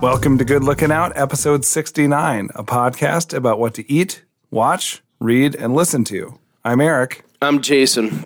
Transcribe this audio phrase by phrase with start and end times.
[0.00, 5.54] Welcome to Good Looking Out, episode 69, a podcast about what to eat, watch, read,
[5.54, 6.38] and listen to.
[6.64, 8.24] I'm Eric I'm Jason,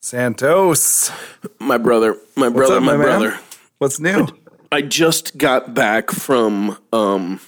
[0.00, 1.10] Santos.
[1.58, 2.18] my brother.
[2.36, 3.38] My brother, up, my, my brother.
[3.78, 4.26] What's new?
[4.70, 7.40] I just got back from um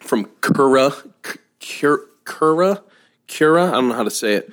[0.00, 0.90] from Kura
[1.60, 2.82] Kura Kura
[3.28, 3.68] Kura.
[3.68, 4.52] I don't know how to say it.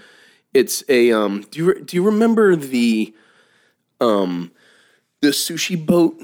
[0.53, 1.45] It's a um.
[1.49, 3.11] Do you do you remember the
[3.99, 4.51] um
[5.21, 6.21] the sushi boat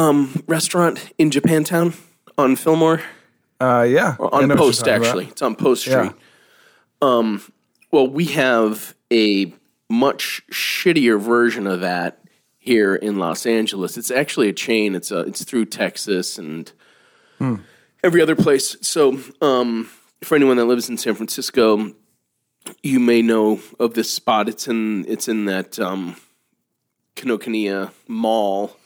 [0.00, 1.94] um restaurant in Japantown
[2.38, 3.02] on Fillmore?
[3.60, 4.16] Uh, yeah.
[4.18, 5.06] I on know what you're Post talking about.
[5.06, 5.26] actually.
[5.26, 5.82] It's on Post.
[5.82, 6.12] Street.
[7.02, 7.42] Um,
[7.90, 9.52] well, we have a
[9.90, 12.22] much shittier version of that
[12.58, 13.96] here in Los Angeles.
[13.98, 14.94] It's actually a chain.
[14.94, 16.70] It's a, it's through Texas and
[17.38, 17.56] Hmm.
[18.04, 18.76] every other place.
[18.82, 19.88] So, um,
[20.22, 21.92] for anyone that lives in San Francisco,
[22.82, 24.48] you may know of this spot.
[24.48, 26.16] It's in it's in that um,
[27.16, 28.76] Kinokuniya Mall,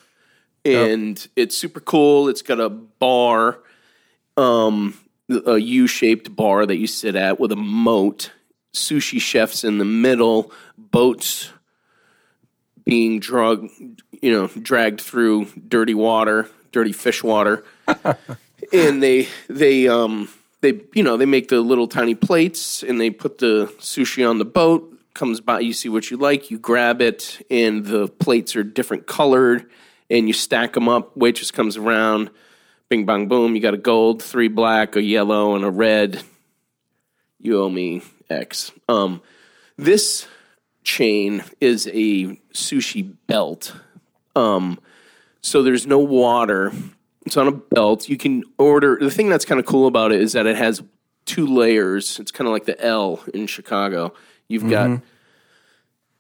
[0.64, 2.28] and it's super cool.
[2.28, 3.58] It's got a bar
[4.36, 4.94] um,
[5.46, 8.32] a U-shaped bar that you sit at with a moat,
[8.72, 11.50] sushi chefs in the middle, boats
[12.84, 13.68] being drug,
[14.20, 17.64] you know, dragged through dirty water, dirty fish water,
[18.72, 20.28] and they they um
[20.60, 24.38] they you know they make the little tiny plates and they put the sushi on
[24.38, 24.90] the boat.
[25.14, 29.06] Comes by, you see what you like, you grab it, and the plates are different
[29.06, 29.70] colored,
[30.10, 31.16] and you stack them up.
[31.16, 32.30] Waitress comes around,
[32.88, 36.22] bing bang boom you got a gold three black a yellow and a red.
[37.40, 38.72] You owe me x.
[38.88, 39.22] Um
[39.76, 40.26] this
[40.82, 43.74] chain is a sushi belt.
[44.36, 44.78] Um
[45.40, 46.72] so there's no water.
[47.26, 48.08] It's on a belt.
[48.08, 50.82] You can order the thing that's kind of cool about it is that it has
[51.24, 52.18] two layers.
[52.20, 54.12] It's kind of like the l in chicago.
[54.48, 55.00] You've got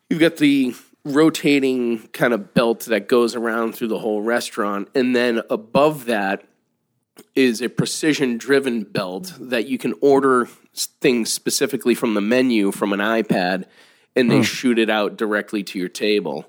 [0.08, 0.74] you've got the
[1.04, 6.44] rotating kind of belt that goes around through the whole restaurant and then above that
[7.34, 12.92] is a precision driven belt that you can order things specifically from the menu from
[12.92, 13.64] an iPad
[14.16, 16.44] and they shoot it out directly to your table.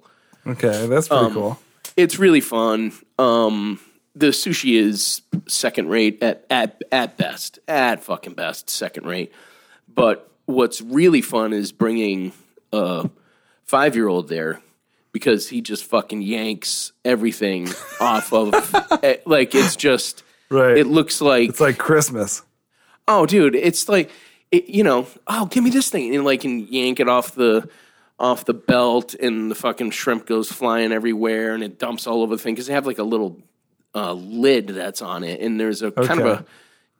[0.45, 1.59] Okay, that's pretty cool.
[1.97, 2.91] It's really fun.
[3.17, 3.79] Um,
[4.15, 9.33] the sushi is second rate at, at at best, at fucking best, second rate.
[9.87, 12.33] But what's really fun is bringing
[12.71, 13.09] a
[13.65, 14.61] five year old there
[15.11, 17.67] because he just fucking yanks everything
[18.01, 18.53] off of
[19.03, 20.77] eh, like it's just Right.
[20.77, 22.43] it looks like It's like Christmas.
[23.07, 24.11] oh dude it's like
[24.51, 27.67] it, you know oh give me this thing and like and yank it off the
[28.19, 32.35] off the belt and the fucking shrimp goes flying everywhere and it dumps all over
[32.35, 33.41] the thing because they have like a little
[33.95, 36.45] uh, lid that's on it and there's a kind of a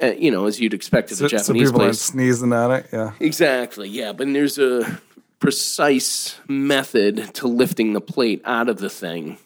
[0.08, 2.72] uh, you know as you'd expect at So, a so japanese people aren't sneezing at
[2.72, 2.86] it.
[2.92, 3.12] Yeah.
[3.20, 5.00] exactly yeah but there's a
[5.46, 9.38] precise method to lifting the plate out of the thing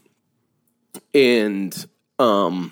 [1.14, 1.86] and
[2.18, 2.72] um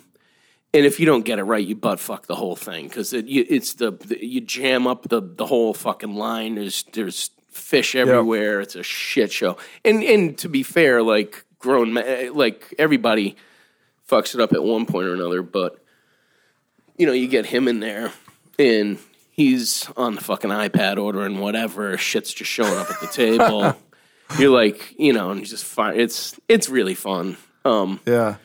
[0.73, 3.25] and if you don't get it right, you butt fuck the whole thing because it,
[3.25, 6.55] you, it's the, the you jam up the the whole fucking line.
[6.55, 8.61] There's there's fish everywhere.
[8.61, 9.57] It's a shit show.
[9.83, 11.95] And and to be fair, like grown
[12.33, 13.37] like everybody
[14.07, 15.41] fucks it up at one point or another.
[15.41, 15.83] But
[16.97, 18.11] you know, you get him in there,
[18.59, 18.99] and
[19.37, 21.97] he's on the fucking iPad ordering whatever.
[21.97, 23.75] Shit's just showing up at the table.
[24.37, 25.97] You're like, you know, and he's just fine.
[25.97, 27.37] It's it's really fun.
[27.63, 28.35] Um, Yeah.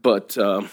[0.00, 0.70] but um,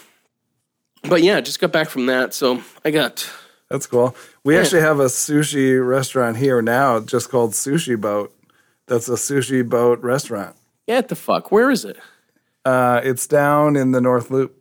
[1.02, 3.28] but yeah, just got back from that, so I got
[3.68, 4.14] That's cool.
[4.44, 8.32] We actually have a sushi restaurant here now just called Sushi Boat.
[8.86, 10.54] That's a sushi boat restaurant.
[10.86, 11.00] yeah.
[11.00, 11.50] The fuck?
[11.50, 11.96] Where is it?
[12.64, 14.56] Uh, it's down in the North Loop.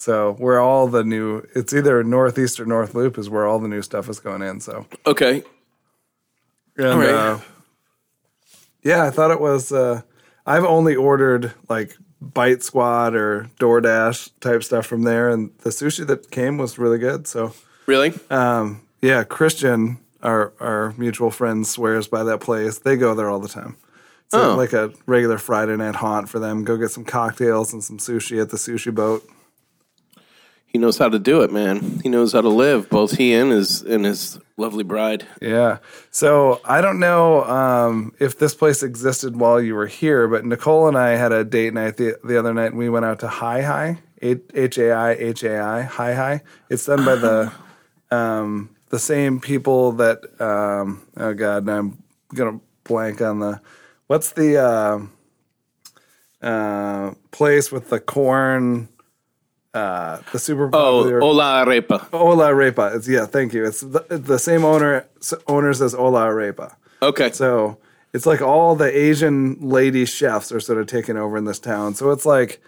[0.00, 3.66] So where all the new, it's either Northeast or North Loop is where all the
[3.66, 4.60] new stuff is going in.
[4.60, 5.42] So Okay,
[6.76, 7.08] and, right.
[7.10, 7.38] uh,
[8.84, 9.72] yeah, I thought it was.
[9.72, 10.02] Uh,
[10.46, 16.06] I've only ordered like Bite Squad or DoorDash type stuff from there, and the sushi
[16.06, 17.26] that came was really good.
[17.26, 17.52] So
[17.86, 18.12] really?
[18.30, 22.78] um, yeah, Christian, our our mutual friend, swears by that place.
[22.78, 23.76] They go there all the time.
[24.26, 24.54] It's Oh.
[24.54, 26.62] like a regular Friday night haunt for them.
[26.62, 29.28] Go get some cocktails and some sushi at the sushi boat.
[30.68, 32.00] He knows how to do it, man.
[32.02, 32.90] He knows how to live.
[32.90, 35.26] Both he and his and his lovely bride.
[35.40, 35.78] Yeah.
[36.10, 40.86] So I don't know um, if this place existed while you were here, but Nicole
[40.86, 43.28] and I had a date night the, the other night, and we went out to
[43.28, 46.42] Hai Hai, H A I H A I, Hai Hai.
[46.68, 47.52] It's done by the
[48.14, 50.18] um, the same people that.
[50.38, 52.02] Um, oh God, now I'm
[52.34, 53.62] gonna blank on the.
[54.06, 58.88] What's the uh, uh, place with the corn?
[59.74, 61.20] Uh, the super Oh, popular.
[61.20, 62.00] Hola Arepa.
[62.10, 62.96] Hola Arepa.
[62.96, 63.64] It's yeah, thank you.
[63.64, 65.06] It's the, the same owner
[65.46, 66.74] owners as Hola Arepa.
[67.02, 67.30] Okay.
[67.32, 67.78] So
[68.14, 71.94] it's like all the Asian lady chefs are sort of taking over in this town.
[71.94, 72.62] So it's like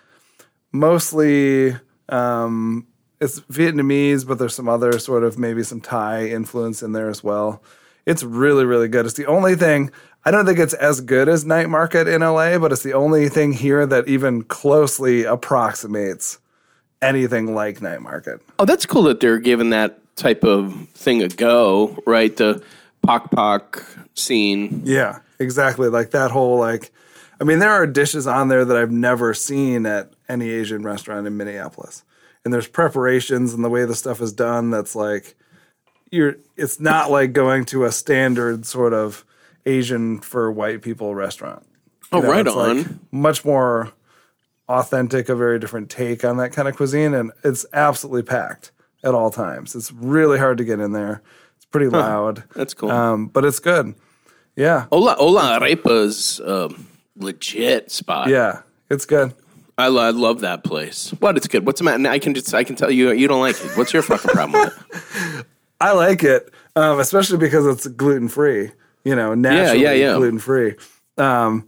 [0.72, 1.76] mostly
[2.08, 2.86] Um,
[3.20, 7.22] it's Vietnamese, but there's some other sort of maybe some Thai influence in there as
[7.22, 7.62] well.
[8.06, 9.04] It's really, really good.
[9.06, 9.90] It's the only thing.
[10.24, 13.28] I don't think it's as good as Night Market in LA, but it's the only
[13.28, 16.38] thing here that even closely approximates
[17.02, 18.40] anything like Night Market.
[18.58, 22.36] Oh, that's cool that they're giving that type of thing a go, right?
[22.36, 22.62] The
[23.02, 24.82] Pok Pok scene.
[24.84, 25.88] Yeah, exactly.
[25.88, 26.90] Like that whole like
[27.40, 31.26] I mean there are dishes on there that I've never seen at any Asian restaurant
[31.26, 32.04] in Minneapolis.
[32.44, 35.34] And there's preparations and the way the stuff is done that's like
[36.10, 39.24] you're it's not like going to a standard sort of
[39.66, 41.64] Asian for white people restaurant.
[42.12, 43.00] Oh, you Oh, right it's like on.
[43.12, 43.92] much more
[44.70, 48.70] authentic, a very different take on that kind of cuisine and it's absolutely packed
[49.02, 49.74] at all times.
[49.74, 51.22] It's really hard to get in there.
[51.56, 52.44] It's pretty loud.
[52.54, 52.90] That's cool.
[52.90, 53.94] Um, but it's good.
[54.56, 54.86] Yeah.
[54.92, 56.86] Ola Hola Arepa's um,
[57.16, 58.28] legit spot.
[58.28, 59.34] Yeah, it's good.
[59.78, 61.10] I, lo- I love that place.
[61.20, 61.36] What?
[61.36, 61.64] It's good.
[61.64, 62.06] What's the matter?
[62.08, 63.76] I can just I can tell you you don't like it.
[63.76, 64.84] What's your fucking problem with
[65.38, 65.46] it?
[65.80, 68.70] I like it, um, especially because it's gluten free.
[69.04, 70.16] You know, naturally yeah, yeah.
[70.16, 70.74] gluten free.
[71.16, 71.66] Um,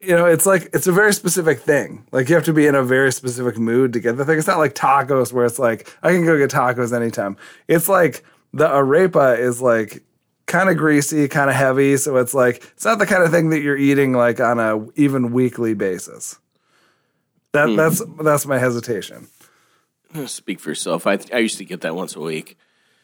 [0.00, 2.06] you know, it's like it's a very specific thing.
[2.12, 4.38] Like you have to be in a very specific mood to get the thing.
[4.38, 7.36] It's not like tacos where it's like I can go get tacos anytime.
[7.68, 10.02] It's like the arepa is like
[10.46, 11.96] kind of greasy, kind of heavy.
[11.96, 14.86] So it's like it's not the kind of thing that you're eating like on a
[14.96, 16.38] even weekly basis.
[17.52, 17.76] That Hmm.
[17.76, 19.28] that's that's my hesitation.
[20.26, 21.06] Speak for yourself.
[21.06, 22.56] I I used to get that once a week.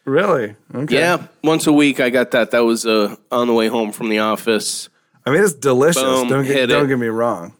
[0.03, 0.55] Really?
[0.73, 0.95] Okay.
[0.95, 2.51] Yeah, once a week I got that.
[2.51, 4.87] That was uh, on the way home from the office.
[5.27, 6.01] I mean, it's delicious.
[6.01, 6.87] Boom, don't get don't it.
[6.87, 7.53] get me wrong.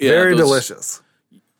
[0.00, 1.02] Yeah, Very delicious.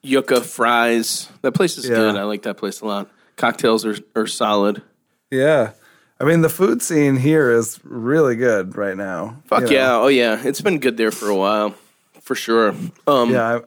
[0.02, 1.28] Yucca fries.
[1.42, 1.96] That place is Yeah.
[1.96, 2.16] good.
[2.16, 3.10] I like that place a lot.
[3.36, 4.82] Cocktails are are solid.
[5.30, 5.72] Yeah.
[6.20, 9.42] I mean, the food scene here is really good right now.
[9.46, 9.72] Fuck you know?
[9.72, 9.96] yeah.
[9.96, 10.40] Oh yeah.
[10.44, 11.74] It's been good there for a while,
[12.22, 12.74] for sure.
[13.06, 13.56] Um, Yeah.
[13.56, 13.60] I,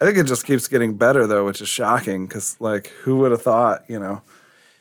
[0.00, 3.30] I think it just keeps getting better though, which is shocking because, like, who would
[3.32, 3.84] have thought?
[3.88, 4.22] You know,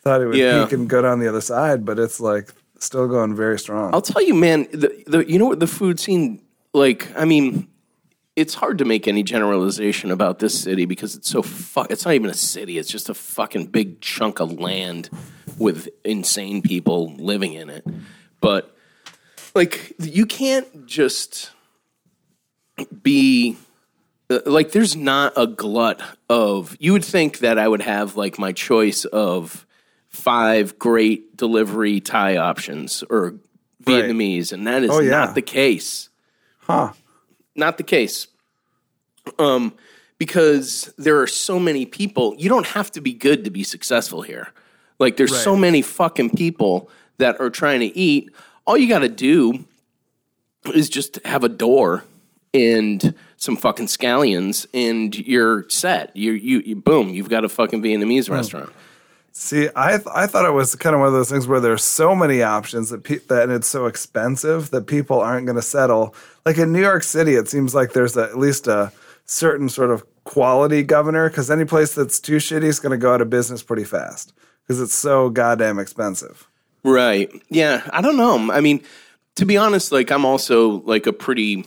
[0.03, 0.63] thought it would Yeah.
[0.65, 2.49] peak and go down the other side, but it's like
[2.83, 3.93] still going very strong.
[3.93, 4.67] I'll tell you, man.
[4.71, 6.41] The, the you know what the food scene
[6.73, 7.15] like.
[7.17, 7.67] I mean,
[8.35, 11.91] it's hard to make any generalization about this city because it's so fuck.
[11.91, 12.77] It's not even a city.
[12.77, 15.09] It's just a fucking big chunk of land
[15.57, 17.85] with insane people living in it.
[18.41, 18.75] But
[19.53, 21.51] like, you can't just
[23.01, 23.57] be
[24.29, 24.71] uh, like.
[24.71, 26.75] There's not a glut of.
[26.79, 29.65] You would think that I would have like my choice of
[30.13, 33.35] five great delivery Thai options or
[33.83, 35.09] Vietnamese, and that is Oh, yeah.
[35.11, 36.07] not the case.
[36.59, 36.93] huh.
[37.55, 38.27] Not the case.
[39.37, 39.73] Um,
[40.17, 42.35] because there are so many people.
[42.37, 44.49] You don't have to be good to be successful here.
[44.99, 48.31] Like there's so many fucking people that are trying to eat.
[48.65, 49.65] All you got to do
[50.73, 52.05] is just have a door
[52.53, 56.15] and some fucking scallions, and you're set.
[56.15, 57.09] You you, you boom.
[57.09, 58.33] You've got a fucking Vietnamese Hmm.
[58.33, 58.71] restaurant.
[59.35, 61.83] See, I th- I thought it was kind of one of those things where there's
[61.83, 66.13] so many options that pe- that it's so expensive that people aren't going to settle.
[66.45, 68.91] Like in New York City, it seems like there's a, at least a
[69.25, 73.11] certain sort of quality governor because any place that's too shitty is going to go
[73.11, 76.47] out of business pretty fast because it's so goddamn expensive.
[76.83, 77.31] Right.
[77.49, 77.81] Yeah.
[77.91, 78.51] I don't know.
[78.51, 78.83] I mean,
[79.37, 81.65] to be honest, like I'm also like a pretty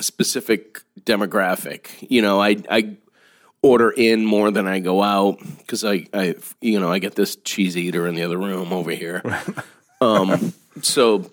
[0.00, 1.90] specific demographic.
[2.00, 2.96] You know, I I
[3.62, 7.36] order in more than I go out because I I you know I get this
[7.36, 9.22] cheese eater in the other room over here.
[10.00, 10.52] um.
[10.82, 11.30] So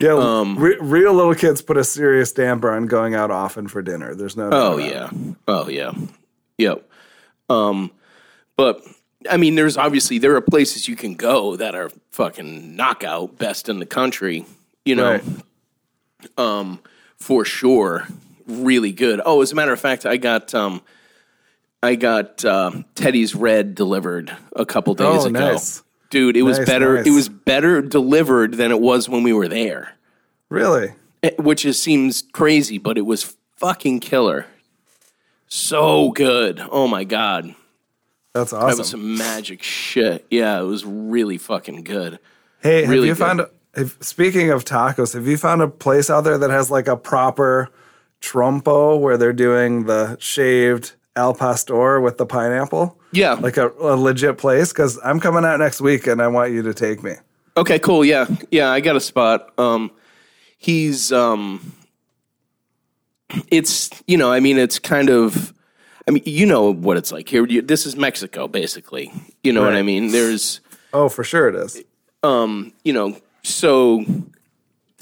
[0.00, 3.82] Yeah, Um, re- real little kids put a serious damper on going out often for
[3.82, 4.14] dinner.
[4.14, 4.48] There's no.
[4.50, 4.90] Oh doubt about it.
[4.90, 5.34] yeah.
[5.48, 5.92] Oh yeah.
[6.58, 6.90] Yep.
[7.50, 7.90] Um,
[8.56, 8.82] but
[9.30, 13.68] I mean, there's obviously there are places you can go that are fucking knockout best
[13.68, 14.44] in the country.
[14.84, 15.22] You know, Right.
[16.36, 16.80] um,
[17.18, 18.06] for sure,
[18.46, 19.20] really good.
[19.24, 20.82] Oh, as a matter of fact, I got um,
[21.84, 25.52] I got uh, Teddy's Red delivered a couple days Oh, ago.
[25.52, 25.82] nice.
[26.10, 26.96] Dude, it was better.
[26.96, 27.06] nice.
[27.06, 29.94] It was better delivered than it was when we were there
[30.48, 30.92] Really?
[31.22, 34.46] Eh, which is, seems crazy, but it was fucking killer.
[35.48, 36.60] So good.
[36.70, 37.54] Oh my god.
[38.32, 38.68] That's awesome.
[38.70, 40.26] That was some magic shit.
[40.30, 42.18] Yeah, it was really fucking good.
[42.60, 43.18] Hey, have Really you good.
[43.18, 43.40] found?
[43.76, 46.96] If, speaking of tacos, have you found a place out there that has like a
[46.96, 47.70] proper
[48.20, 52.98] trompo where they're doing the shaved al pastor with the pineapple?
[53.12, 53.34] Yeah.
[53.34, 54.72] Like a, a legit place?
[54.72, 57.12] Because I'm coming out next week and I want you to take me.
[57.56, 58.04] Okay, cool.
[58.04, 58.26] Yeah.
[58.50, 59.52] Yeah, I got a spot.
[59.58, 59.90] Um
[60.58, 61.72] he's um
[63.48, 65.52] it's you know, I mean it's kind of
[66.06, 67.46] I mean, you know what it's like here.
[67.46, 69.10] This is Mexico, basically.
[69.42, 70.12] You know what I mean?
[70.12, 70.60] There's
[70.92, 71.82] Oh, for sure it is.
[72.22, 74.04] Um, you know, so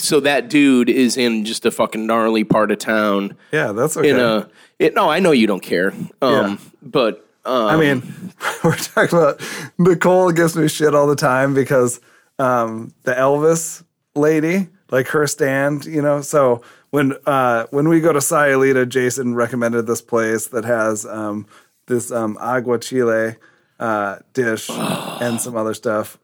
[0.03, 3.37] so that dude is in just a fucking gnarly part of town.
[3.53, 4.11] Yeah, that's okay.
[4.11, 5.93] In a it, no, I know you don't care.
[6.21, 6.57] Um, Yeah.
[6.83, 8.03] but I mean,
[8.65, 9.41] we're talking about
[9.79, 12.01] Nicole gives me shit all the time because
[12.39, 13.83] um, the Elvis
[14.15, 16.21] lady, like her stand, you know.
[16.21, 21.47] So when uh, when we go to Sayulita, Jason recommended this place that has um,
[21.87, 23.37] this um, agua chile
[23.81, 26.19] uh, dish and some other stuff.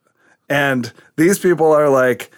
[0.48, 2.30] And these people are like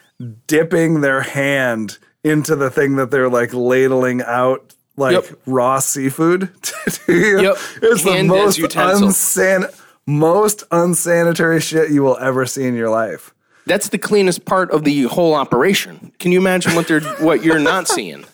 [0.46, 5.24] dipping their hand into the thing that they're like ladling out like Yep.
[5.46, 6.50] raw seafood.
[7.08, 7.56] Yep.
[7.82, 12.88] It's the Hand as most unsan- most unsanitary shit you will ever see in your
[12.90, 13.34] life.
[13.66, 16.12] That's the cleanest part of the whole operation.
[16.18, 18.24] Can you imagine what they're what you're not seeing?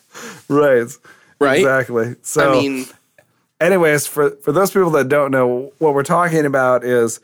[0.49, 0.87] Right.
[1.39, 1.59] Right?
[1.59, 2.15] Exactly.
[2.23, 2.87] So I mean,
[3.61, 7.21] anyways, for for those people that don't know, what we're talking about is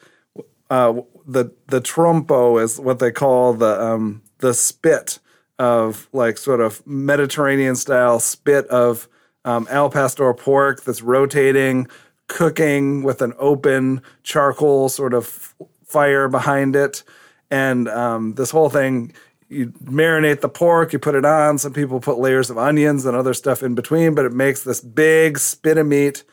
[0.70, 0.94] uh,
[1.26, 5.18] the the trompo is what they call the um, the spit
[5.58, 9.08] of like sort of Mediterranean style spit of
[9.44, 11.86] um, al pastor pork that's rotating,
[12.26, 17.02] cooking with an open charcoal sort of fire behind it,
[17.50, 19.14] and um, this whole thing.
[19.48, 21.58] You marinate the pork, you put it on.
[21.58, 24.80] Some people put layers of onions and other stuff in between, but it makes this
[24.80, 26.24] big spit of meat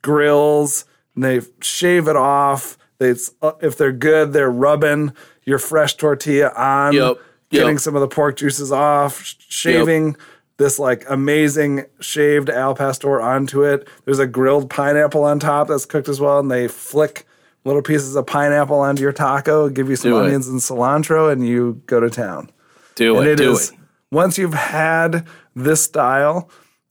[0.00, 2.78] grills and they shave it off.
[2.96, 5.12] They, uh, if they're good, they're rubbing
[5.46, 7.16] your fresh tortilla on, Yep,
[7.50, 10.16] getting some of the pork juices off, sh- shaving
[10.58, 13.86] this like amazing shaved al pastor onto it.
[14.04, 17.26] There's a grilled pineapple on top that's cooked as well, and they flick
[17.64, 20.24] little pieces of pineapple onto your taco, give you some Do it.
[20.26, 22.50] onions and cilantro, and you go to town
[22.94, 23.76] do and it, it do is it.
[24.10, 26.48] once you've had this style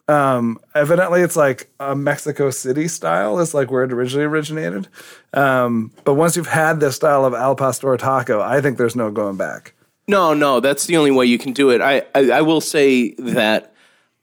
[0.08, 4.88] um evidently it's like a mexico city style is like where it originally originated
[5.34, 9.10] um but once you've had this style of al pastor taco i think there's no
[9.10, 9.74] going back
[10.08, 11.82] No, no, that's the only way you can do it.
[11.82, 13.74] I, I, I will say that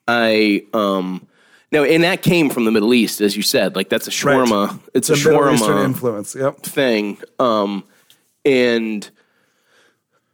[0.06, 1.26] I um
[1.72, 3.74] no, and that came from the Middle East, as you said.
[3.74, 4.78] Like that's a shawarma.
[4.94, 7.18] It's a the Eastern shawarma influence yep thing.
[7.40, 7.82] Um,
[8.44, 9.10] and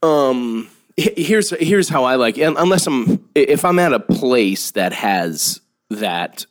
[0.03, 2.39] um, here's here's how I like.
[2.39, 2.55] it.
[2.57, 6.45] Unless I'm if I'm at a place that has that,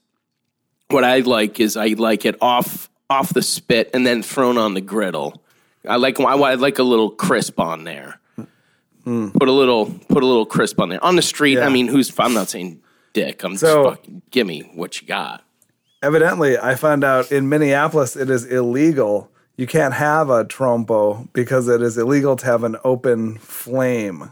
[0.89, 4.73] what I like is I like it off off the spit and then thrown on
[4.73, 5.41] the griddle.
[5.87, 8.19] I like I, I like a little crisp on there.
[9.03, 9.29] Hmm.
[9.29, 11.59] Put a little put a little crisp on there on the street.
[11.59, 12.81] I mean, who's I'm not saying
[13.13, 13.43] dick.
[13.43, 15.43] I'm So- just fucking give me what you got.
[16.03, 21.67] evidently i found out in minneapolis it is illegal you can't have a trompo because
[21.67, 24.31] it is illegal to have an open flame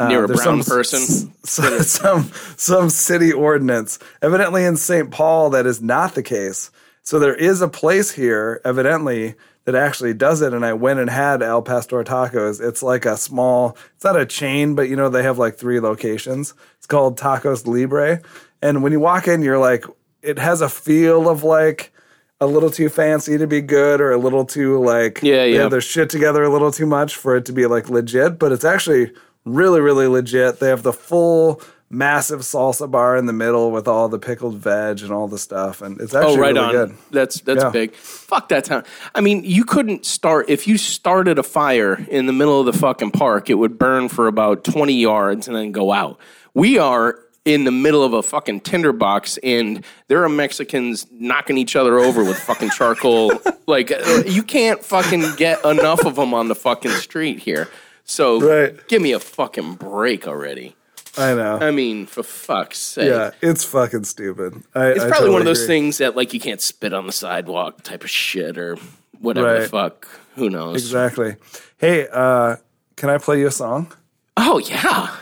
[0.00, 1.32] Uh, Near a brown some- person.
[1.44, 3.98] some, some some city ordinance.
[4.22, 5.10] Evidently, in St.
[5.10, 6.70] Paul, that is not the case.
[7.02, 9.34] So there is a place here, evidently,
[9.66, 10.52] that actually does it.
[10.52, 12.60] And I went and had El Pastor tacos.
[12.66, 13.76] It's like a small.
[13.94, 16.54] It's not a chain, but you know they have like three locations.
[16.78, 18.20] It's called Tacos Libre.
[18.62, 19.84] And when you walk in, you're like,
[20.22, 21.92] it has a feel of like
[22.40, 25.68] a little too fancy to be good, or a little too like Yeah, yeah.
[25.68, 28.38] their shit together a little too much for it to be like legit.
[28.40, 29.12] But it's actually
[29.44, 30.60] really, really legit.
[30.60, 31.60] They have the full
[31.90, 35.80] massive salsa bar in the middle with all the pickled veg and all the stuff,
[35.80, 36.72] and it's actually Oh, right really on.
[36.72, 36.94] good.
[37.12, 37.70] That's that's Yeah.
[37.70, 37.94] big.
[37.94, 38.82] Fuck that town.
[39.14, 42.72] I mean, you couldn't start if you started a fire in the middle of the
[42.72, 43.48] fucking park.
[43.50, 46.18] It would burn for about twenty yards and then go out.
[46.52, 51.76] We are in the middle of a fucking tinderbox, and there are Mexicans knocking each
[51.76, 53.32] other over with fucking charcoal.
[53.68, 57.68] like uh, you can't fucking get enough of them on the fucking street here.
[58.04, 58.86] So Right.
[58.88, 60.76] give me a fucking break already.
[61.16, 61.58] I know.
[61.60, 63.08] I mean, for fuck's sake.
[63.08, 64.62] yeah, it's fucking stupid.
[64.74, 65.76] I, It's I probably one of those agree.
[65.76, 68.76] things that like you can't spit on the sidewalk type of shit or
[69.20, 70.08] whatever the fuck.
[70.34, 70.82] Who knows?
[70.82, 71.36] Exactly.
[71.78, 72.56] Hey, uh,
[72.96, 73.92] can I play you a song?
[74.36, 75.14] Oh yeah.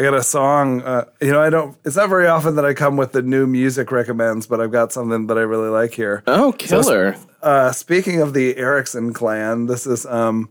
[0.00, 0.80] I got a song.
[0.80, 1.76] Uh, you know, I don't.
[1.84, 4.92] It's not very often that I come with the new music recommends, but I've got
[4.92, 6.22] something that I really like here.
[6.26, 7.16] Oh killer.
[7.42, 10.48] Uh, speaking of the Erickson clan, this is um,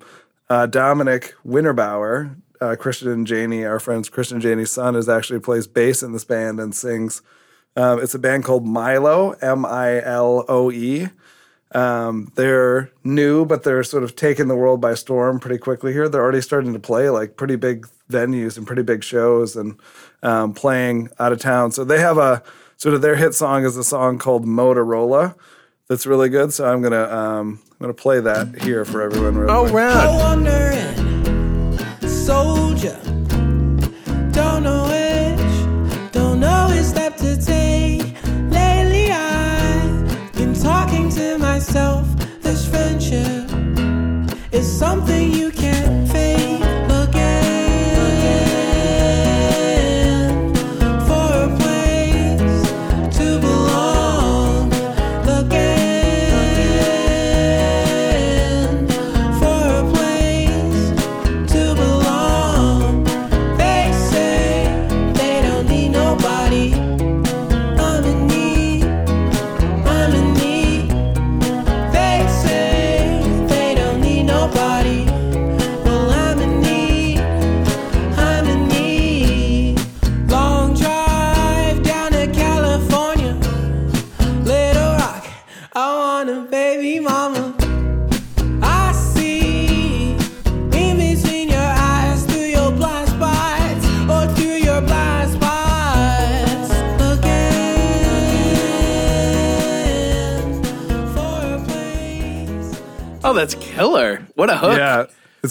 [0.50, 2.36] uh, Dominic Winterbauer.
[2.60, 6.12] Uh, Christian and Janie, our friends Christian and Janie's son, is actually plays bass in
[6.12, 7.22] this band and sings.
[7.76, 11.10] Um, it's a band called Miloe, M I L O E.
[11.74, 16.10] Um, they're new, but they're sort of taking the world by storm pretty quickly here.
[16.10, 19.78] They're already starting to play like pretty big venues and pretty big shows and
[20.24, 21.72] um, playing out of town.
[21.72, 22.42] So they have a
[22.78, 25.36] sort of their hit song is a song called Motorola
[25.90, 26.54] that's really good.
[26.54, 29.38] So I'm gonna um, I'm gonna play that here for everyone.
[29.38, 29.74] Real Oh quick.
[29.74, 30.18] right.
[30.20, 30.98] wandering
[32.08, 33.00] soldier.
[34.32, 38.02] Don't know which, don't know which step to take.
[38.52, 42.06] Lately, I've been talking to myself.
[42.42, 43.50] This friendship
[44.54, 45.87] is something you can't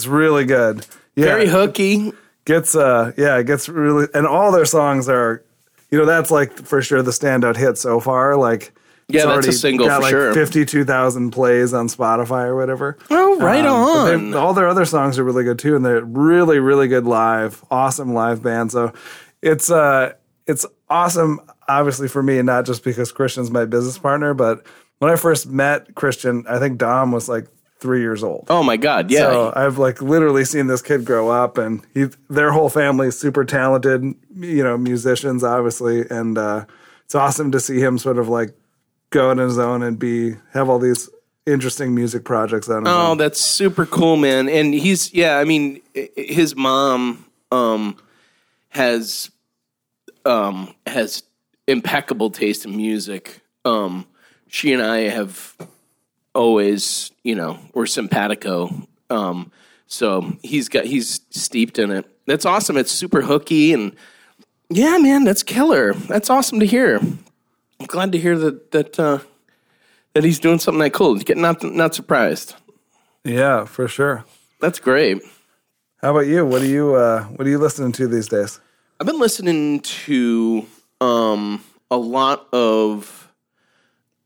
[0.07, 0.85] really good.
[1.15, 2.13] Yeah, Very hooky.
[2.45, 5.43] gets uh yeah, it gets really and all their songs are
[5.89, 8.35] you know, that's like for sure the standout hit so far.
[8.35, 8.73] Like
[9.07, 10.33] Yeah, it's that's a single got for like sure.
[10.33, 12.97] fifty two thousand plays on Spotify or whatever.
[13.09, 14.33] Oh, right Um, on.
[14.33, 17.63] All their other songs are really good too, and they're really, really good live.
[17.71, 18.71] Awesome live band.
[18.71, 18.91] So
[19.41, 20.13] it's uh
[20.45, 24.65] it's awesome, obviously for me, not just because Christian's my business partner, but
[24.99, 27.47] when I first met Christian, I think Dom was like
[27.79, 28.45] three years old.
[28.49, 29.19] Oh my god, yeah.
[29.19, 33.19] So I've like literally seen this kid grow up, and he, their whole family is
[33.19, 34.03] super talented,
[34.35, 36.65] you know, musicians, obviously, and uh,
[37.05, 38.49] it's awesome to see him sort of like
[39.09, 41.09] go on his own and be have all these
[41.45, 43.17] interesting music projects on his Oh, own.
[43.17, 44.49] that's super cool, man.
[44.49, 45.79] And he's yeah, I mean
[46.15, 47.95] his mom um
[48.69, 49.31] has
[50.25, 51.23] um has
[51.67, 53.39] impeccable taste in music.
[53.63, 54.05] Um
[54.49, 55.55] she and I have
[56.37, 58.69] always, you know, we're simpatico.
[59.09, 59.51] Um
[59.87, 62.05] so he's got he's steeped in it.
[62.25, 62.77] That's awesome.
[62.77, 63.95] It's super hooky and
[64.69, 65.93] yeah, man, that's killer.
[65.93, 66.97] That's awesome to hear.
[67.79, 69.19] I'm glad to hear that that uh
[70.13, 71.15] that he's doing something that cool.
[71.15, 72.55] Get not not surprised.
[73.23, 74.25] Yeah, for sure.
[74.59, 75.21] That's great.
[76.01, 76.45] How about you?
[76.45, 78.59] What are you uh, What are you listening to these days?
[78.99, 80.65] I've been listening to
[81.01, 83.31] um, a lot of.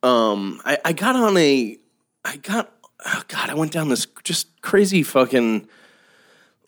[0.04, 1.78] Um, I, I got on a.
[2.24, 2.72] I got.
[3.04, 5.68] Oh God, I went down this just crazy fucking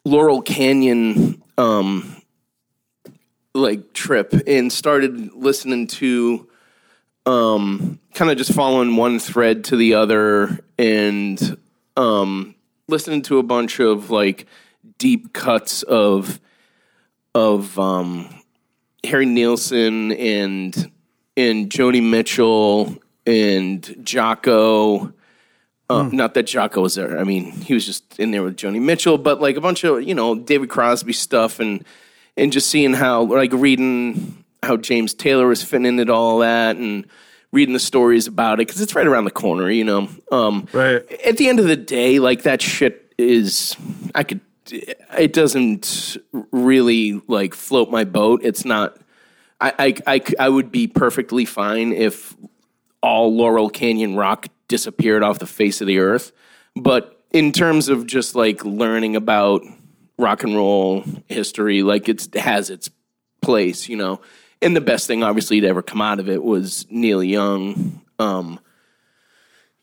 [0.03, 2.21] Laurel Canyon um,
[3.53, 6.47] like trip and started listening to
[7.25, 11.57] um, kind of just following one thread to the other and
[11.95, 12.55] um,
[12.87, 14.47] listening to a bunch of like
[14.97, 16.39] deep cuts of
[17.35, 18.29] of um,
[19.03, 20.91] Harry Nilsson and
[21.35, 25.13] and Joni Mitchell and Jaco.
[25.89, 27.19] Uh, Not that Jaco was there.
[27.19, 30.01] I mean, he was just in there with Joni Mitchell, but like a bunch of
[30.03, 31.83] you know David Crosby stuff and
[32.37, 37.05] and just seeing how like reading how James Taylor was fitting into all that and
[37.51, 40.07] reading the stories about it because it's right around the corner, you know.
[40.31, 41.03] Um, Right.
[41.25, 43.75] at the end of the day, like that shit is,
[44.15, 44.39] I could,
[44.71, 46.17] it doesn't
[46.51, 48.39] really like float my boat.
[48.43, 48.97] It's not,
[49.61, 52.35] I I I would be perfectly fine if
[53.03, 56.31] all Laurel Canyon rock disappeared off the face of the earth.
[56.75, 59.61] But in terms of just like learning about
[60.17, 62.89] rock and roll history, like it's, it has its
[63.41, 64.21] place, you know.
[64.61, 68.01] And the best thing, obviously, to ever come out of it was Neil Young.
[68.17, 68.59] Um,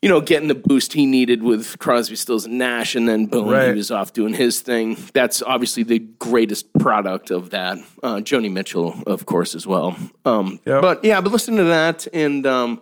[0.01, 3.45] you know, getting the boost he needed with Crosby, Stills, and Nash, and then boom,
[3.69, 4.97] he was off doing his thing.
[5.13, 7.77] That's obviously the greatest product of that.
[8.01, 9.95] Uh, Joni Mitchell, of course, as well.
[10.25, 10.81] Um, Yep.
[10.81, 12.81] But yeah, been listening to that, and um,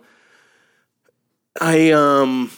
[1.58, 2.50] I um,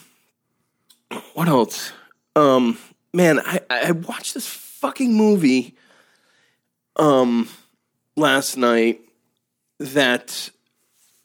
[1.35, 1.93] what else?
[2.35, 2.79] Um,
[3.13, 5.77] man, I I watched this fucking movie
[6.97, 7.49] um
[8.17, 9.01] last night
[9.79, 10.51] that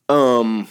[0.08, 0.68] um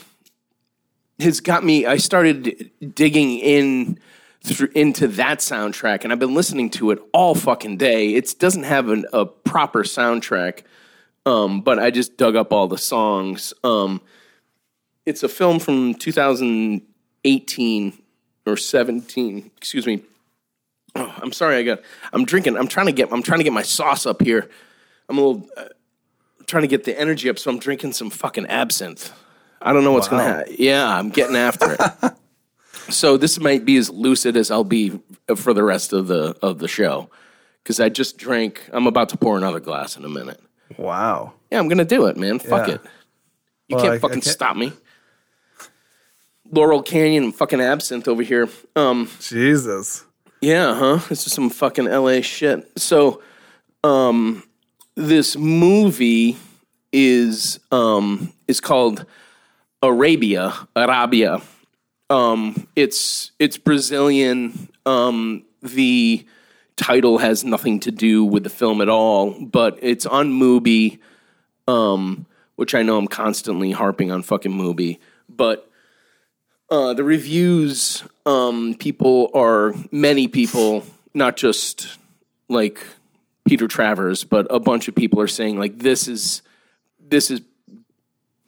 [1.18, 3.98] has got me I started digging in
[4.42, 8.14] through into that soundtrack and I've been listening to it all fucking day.
[8.14, 10.62] It doesn't have an, a proper soundtrack.
[11.26, 13.52] Um, but I just dug up all the songs.
[13.64, 14.00] Um,
[15.06, 17.92] it's a film from 2018
[18.46, 20.02] or 17, excuse me.
[20.94, 21.80] Oh, I'm sorry I got
[22.12, 22.56] I'm drinking.
[22.56, 24.48] I'm trying to get I'm trying to get my sauce up here.
[25.08, 25.64] I'm a little uh,
[26.46, 29.12] trying to get the energy up so I'm drinking some fucking absinthe.
[29.60, 30.54] I don't know what's going to happen.
[30.58, 32.12] Yeah, I'm getting after it.
[32.92, 34.98] so this might be as lucid as I'll be
[35.34, 37.10] for the rest of the of the show
[37.64, 38.62] cuz I just drank.
[38.72, 40.40] I'm about to pour another glass in a minute.
[40.78, 41.34] Wow.
[41.50, 42.38] Yeah, I'm going to do it, man.
[42.38, 42.74] Fuck Yeah.
[42.74, 42.80] it.
[43.68, 44.72] You Well, can't I- I fucking can't- stop me.
[46.50, 48.48] Laurel Canyon and fucking absinthe over here.
[48.74, 50.04] Um Jesus.
[50.40, 50.98] yeah, huh?
[51.08, 52.70] This is some fucking LA shit.
[52.78, 53.22] So,
[53.84, 54.42] um,
[54.94, 56.36] this movie
[56.92, 59.04] is um is called
[59.82, 61.40] Arabia, Arabia.
[62.10, 64.68] Um, it's it's Brazilian.
[64.84, 66.24] Um, the
[66.76, 70.98] title has nothing to do with the film at all, but it's on Mubi,
[71.66, 75.65] um, which I know I'm constantly harping on fucking Mubi, but
[76.70, 81.98] uh, the reviews, um, people are many people, not just
[82.48, 82.84] like
[83.46, 86.42] Peter Travers, but a bunch of people are saying like this is
[86.98, 87.40] this is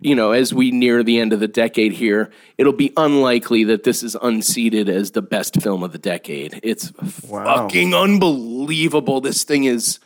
[0.01, 3.85] you know as we near the end of the decade here, it'll be unlikely that
[3.85, 6.59] this is unseated as the best film of the decade.
[6.63, 9.21] It's fucking unbelievable.
[9.21, 10.01] This thing is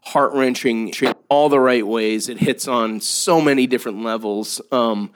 [0.00, 0.92] heart wrenching
[1.28, 2.30] all the right ways.
[2.30, 4.62] It hits on so many different levels.
[4.72, 5.10] Um,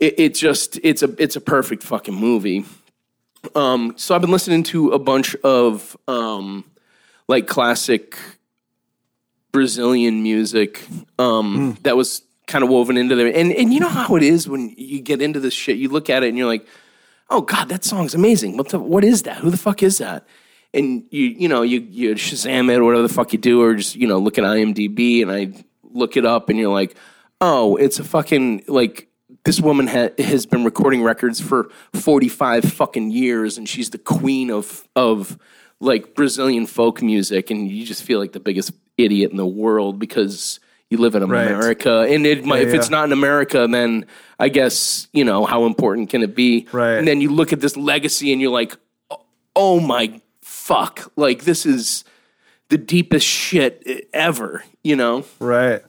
[0.00, 2.64] it, it just it's a it's a perfect fucking movie.
[3.54, 6.64] Um, so I've been listening to a bunch of um,
[7.28, 8.18] like classic
[9.52, 10.84] Brazilian music
[11.18, 13.28] um, that was kind of woven into there.
[13.28, 16.10] And and you know how it is when you get into this shit, you look
[16.10, 16.66] at it and you're like,
[17.30, 18.56] oh god, that song's amazing.
[18.56, 19.38] What the, what is that?
[19.38, 20.26] Who the fuck is that?
[20.74, 23.74] And you you know you you Shazam it or whatever the fuck you do, or
[23.74, 26.96] just you know look at IMDb and I look it up and you're like,
[27.40, 29.07] oh, it's a fucking like
[29.48, 34.50] this woman ha- has been recording records for 45 fucking years and she's the queen
[34.50, 35.38] of of
[35.80, 39.98] like Brazilian folk music and you just feel like the biggest idiot in the world
[39.98, 42.96] because you live in America and it might, if it's yeah.
[42.96, 44.04] not in America then
[44.38, 46.98] I guess you know how important can it be Right.
[46.98, 48.76] and then you look at this legacy and you're like
[49.10, 49.24] oh,
[49.56, 52.04] oh my fuck like this is
[52.68, 55.80] the deepest shit ever you know Right.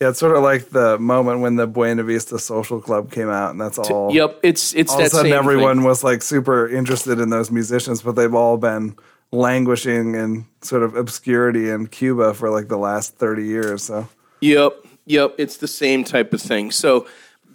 [0.00, 3.50] Yeah, it's sort of like the moment when the Buena Vista Social Club came out,
[3.50, 4.12] and that's all.
[4.14, 5.84] yep it's it's All that of a sudden, everyone thing.
[5.86, 8.94] was like super interested in those musicians, but they've all been
[9.32, 13.82] languishing in sort of obscurity in Cuba for like the last thirty years.
[13.82, 14.08] So
[14.40, 14.72] Yep,
[15.06, 15.34] yep.
[15.36, 16.70] It's the same type of thing.
[16.70, 17.06] So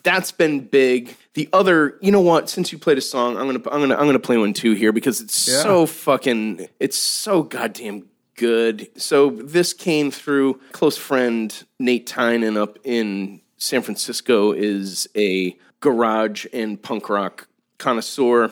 [0.03, 1.15] that's been big.
[1.35, 2.49] The other, you know what?
[2.49, 4.91] Since you played a song, I'm gonna I'm gonna I'm gonna play one too here
[4.91, 5.61] because it's Yeah.
[5.61, 8.03] so fucking it's so goddamn
[8.43, 8.89] good.
[8.97, 16.45] So this came through close friend Nate Tynan up in San Francisco is a garage
[16.51, 18.51] and punk rock connoisseur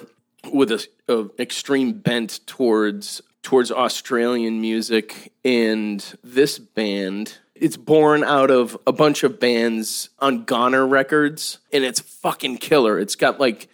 [0.49, 8.49] with a, a extreme bent towards towards Australian music and this band it's born out
[8.49, 12.97] of a bunch of bands on Goner Records and it's fucking killer.
[12.97, 13.67] It's got like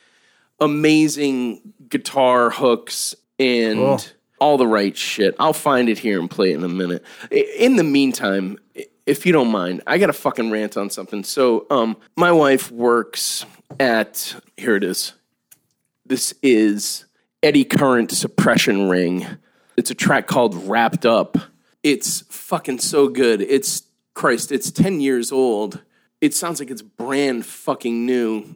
[0.59, 3.99] amazing guitar hooks and Cool.
[4.39, 5.35] All the right shit.
[5.39, 7.03] I'll find it here and play it in a minute.
[7.31, 8.57] In the meantime,
[9.05, 11.23] if you don't mind, I got a fucking rant on something.
[11.23, 13.45] So, um, my wife works
[13.79, 15.13] at here it is.
[16.05, 17.05] This is
[17.43, 19.25] Eddie Current Suppression Ring.
[19.75, 21.37] It's a track called Wrapped Up.
[21.83, 23.41] It's fucking so good.
[23.41, 25.83] It's Christ, it's 10 years old.
[26.19, 28.55] It sounds like it's brand fucking new.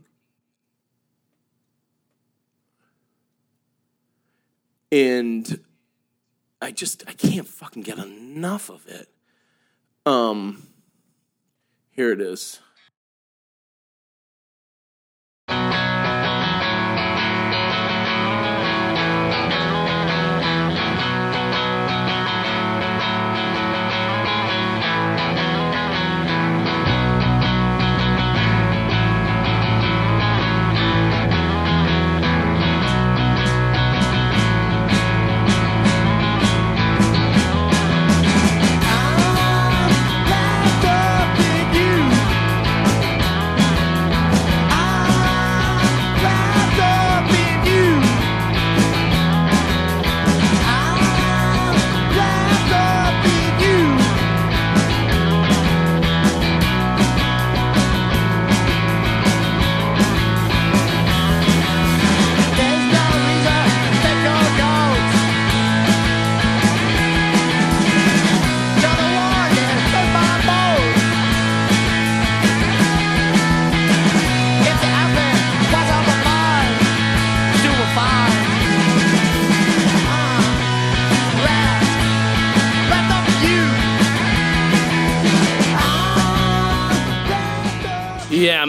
[4.91, 5.59] And
[6.61, 9.09] I just I can't fucking get enough of it.
[10.05, 10.67] Um
[11.91, 12.59] here it is.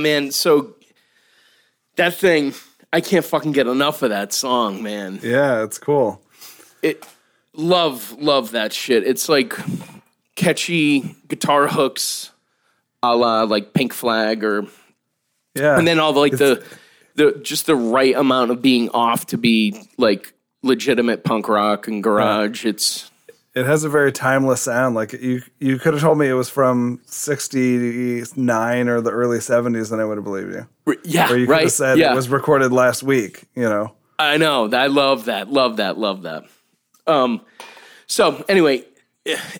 [0.03, 0.33] Man.
[0.33, 0.75] So
[1.97, 2.55] that thing,
[2.93, 5.21] I can't fucking get enough of that song, man.
[5.23, 6.21] yeah, it's cool.
[6.83, 7.07] It
[7.55, 9.07] love love that shit.
[9.07, 9.55] It's like
[10.35, 12.31] catchy guitar hooks,
[13.03, 14.67] a la like Pink Flag, or
[15.55, 16.65] Yeah, and then all the like the
[17.15, 22.03] the just the right amount of being off to be like legitimate punk rock and
[22.03, 22.65] garage.
[22.65, 23.12] It's
[23.55, 24.95] it has a very timeless sound.
[24.95, 29.93] Like you, you could have told me it was from '69 or the early '70s,
[29.93, 30.53] and I would have believed
[30.87, 30.97] you.
[31.05, 31.62] yeah, Or you could right.
[31.62, 32.12] have said yeah.
[32.12, 33.45] it was recorded last week.
[33.55, 33.95] You know.
[34.19, 34.71] I know.
[34.73, 35.51] I love that.
[35.51, 35.99] Love that.
[35.99, 36.45] Love that.
[37.07, 37.41] Um,
[38.07, 38.85] so anyway,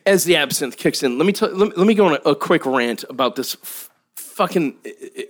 [0.07, 2.31] as the absinthe kicks in, let me tell, let, me- let me go on a,
[2.31, 4.77] a quick rant about this f- fucking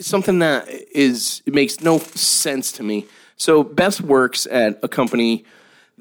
[0.01, 3.07] something that is it makes no sense to me.
[3.37, 5.45] So Beth works at a company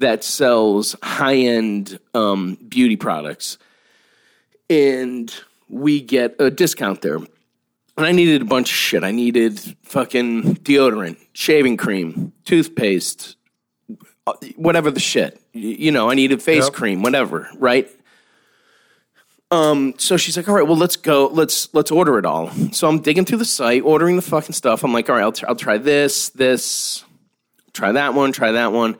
[0.02, 3.58] that sells high end um, beauty products,
[4.70, 5.34] and
[5.68, 7.16] we get a discount there.
[7.16, 9.04] And I needed a bunch of shit.
[9.04, 13.36] I needed fucking deodorant, shaving cream, toothpaste,
[14.56, 15.40] whatever the shit.
[15.52, 16.72] You know, I needed face Yep.
[16.72, 17.90] cream, whatever, right?
[19.50, 21.26] Um, so she's like, "All right, well, let's go.
[21.26, 24.82] Let's let's order it all." So I'm digging through the site, ordering the fucking stuff.
[24.82, 27.04] I'm like, "All right, I'll, tr- I'll try this, this,
[27.74, 28.96] try that one, try that one.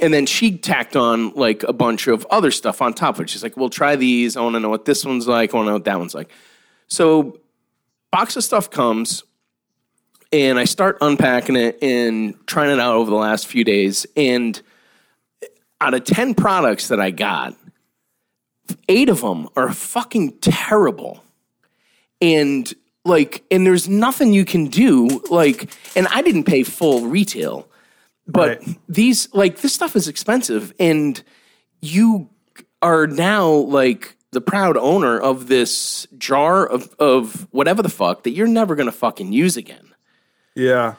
[0.00, 3.30] And then she tacked on like a bunch of other stuff on top of it.
[3.30, 4.36] She's like, well, try these.
[4.36, 5.52] I want to know what this one's like.
[5.52, 6.30] I want to know what that one's like.
[6.86, 7.40] So,
[8.10, 9.24] box of stuff comes,
[10.32, 14.06] and I start unpacking it and trying it out over the last few days.
[14.16, 14.60] And
[15.80, 17.56] out of 10 products that I got,
[18.88, 21.22] eight of them are fucking terrible.
[22.20, 22.72] And
[23.04, 25.22] like, and there's nothing you can do.
[25.30, 27.68] Like, and I didn't pay full retail,
[28.26, 28.78] but Right.
[28.88, 30.72] these, like, this stuff is expensive.
[30.80, 31.22] And
[31.80, 32.28] you
[32.82, 38.30] are now like the proud owner of this jar of, of whatever the fuck that
[38.30, 39.94] you're never going to fucking use again
[40.56, 40.94] Yeah.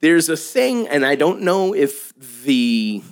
[0.00, 2.12] there's a thing and i don't know if
[2.44, 3.02] the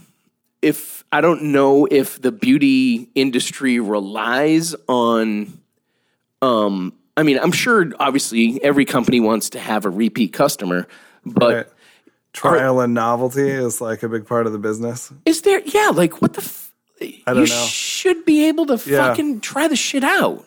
[0.63, 5.59] if i don't know if the beauty industry relies on
[6.41, 10.87] um i mean i'm sure obviously every company wants to have a repeat customer
[11.27, 11.67] but Right.
[12.35, 15.11] Trial and novelty is like a big part of the business.
[15.25, 16.71] is there yeah like what the f-
[17.01, 17.65] don't you know.
[17.67, 19.09] should be able to Yeah.
[19.09, 20.45] fucking try the shit out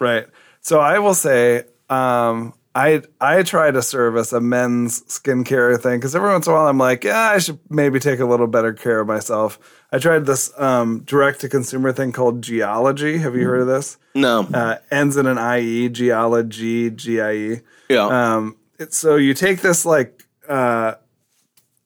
[0.00, 0.26] Right.
[0.60, 6.16] So I will say, um, I I try to service a men's skincare thing because
[6.16, 8.72] every once in a while I'm like, yeah, I should maybe take a little better
[8.72, 9.58] care of myself.
[9.92, 13.18] I tried this um, direct to consumer thing called Geologie.
[13.18, 13.96] Have you heard of this?
[14.16, 17.60] no Uh, ends in an IE, Geologie, G I E.
[17.88, 20.94] yeah Um, it's, so you take this like uh,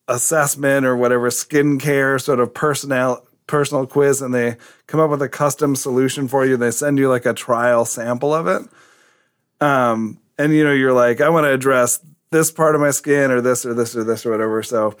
[0.07, 5.29] assessment or whatever skincare sort of personal personal quiz, and they come up with a
[5.29, 6.55] custom solution for you.
[6.55, 8.61] They send you like a trial sample of it.
[9.61, 11.99] Um, and you know you're like, I want to address
[12.31, 14.63] this part of my skin or this or this or this or whatever.
[14.63, 14.95] So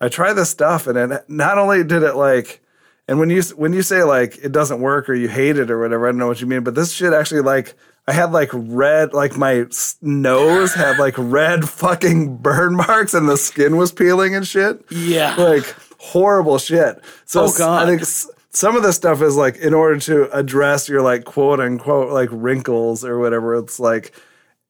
[0.00, 2.60] I try this stuff, and it not only did it like.
[3.08, 5.80] And when you when you say like it doesn't work or you hate it or
[5.80, 7.74] whatever, I don't know what you mean, but this shit actually like
[8.06, 9.66] I had like red like my
[10.00, 14.84] nose had like red fucking burn marks and the skin was peeling and shit.
[14.90, 15.34] Yeah.
[15.36, 17.00] Like horrible shit.
[17.24, 17.84] So Oh, God.
[17.84, 18.02] I think
[18.50, 22.28] some of this stuff is like in order to address your like quote unquote like
[22.32, 23.54] wrinkles or whatever.
[23.56, 24.12] It's like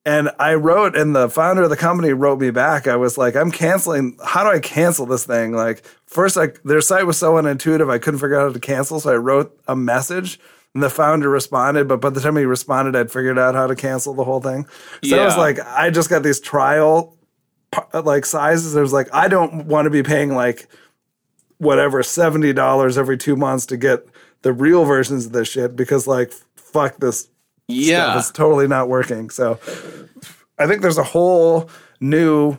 [0.05, 2.89] and I wrote, and the founder of the company wrote me back.
[2.89, 4.19] I was like, I'm canceling.
[4.25, 5.53] How do I cancel this thing?
[5.53, 8.99] Like, first, like their site was so unintuitive, I couldn't figure out how to cancel.
[8.99, 10.41] So I wrote a message,
[10.75, 11.89] and the founder responded.
[11.89, 14.67] But by the time he responded, I'd figured out how to cancel the whole thing.
[15.05, 17.17] So I was like, I just got these trial
[17.93, 18.77] like sizes.
[18.77, 20.69] I was like, I don't want to be paying like
[21.59, 24.05] whatever seventy dollars every two months to get
[24.43, 27.29] the real versions of this shit because like fuck this
[27.69, 28.19] yeah stuff.
[28.19, 29.31] It's totally not working.
[29.31, 29.59] So
[30.59, 32.59] I think there's a whole new.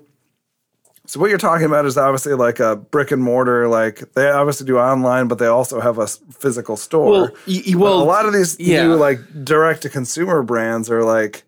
[1.13, 3.67] So what you're talking about is obviously like a brick and mortar.
[3.67, 7.11] Like they obviously do online, but they also have a physical store.
[7.11, 8.87] Well, y- well, a lot of these yeah.
[8.87, 11.43] new like direct to consumer brands are like,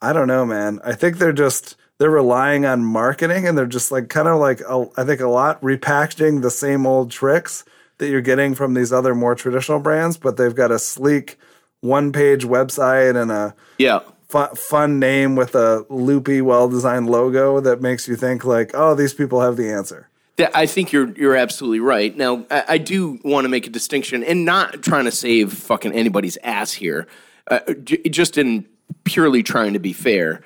[0.00, 0.78] I don't know, man.
[0.84, 4.60] I think they're just they're relying on marketing and they're just like kind of like
[4.60, 7.64] a, I think a lot repackaging the same old tricks
[7.96, 11.40] that you're getting from these other more traditional brands, but they've got a sleek
[11.80, 17.60] one page website and a yeah fu- fun name with a loopy, well designed logo
[17.60, 20.08] that makes you think like, oh, these people have the answer.
[20.54, 22.16] I think you're you're absolutely right.
[22.16, 25.92] Now, I, I do want to make a distinction, and not trying to save fucking
[25.92, 27.08] anybody's ass here,
[27.50, 28.64] uh, j- just in
[29.02, 30.42] purely trying to be fair.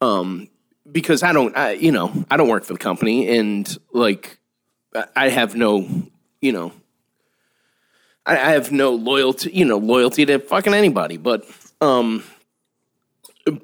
[0.00, 0.48] Um,
[0.90, 4.38] because I don't, I, you know, I don't work for the company, and like,
[4.94, 5.88] I- I have no,
[6.40, 6.72] you know,
[8.24, 11.16] I, I have no loyalty, you know, loyalty to fucking anybody.
[11.16, 11.44] But,
[11.80, 12.22] um,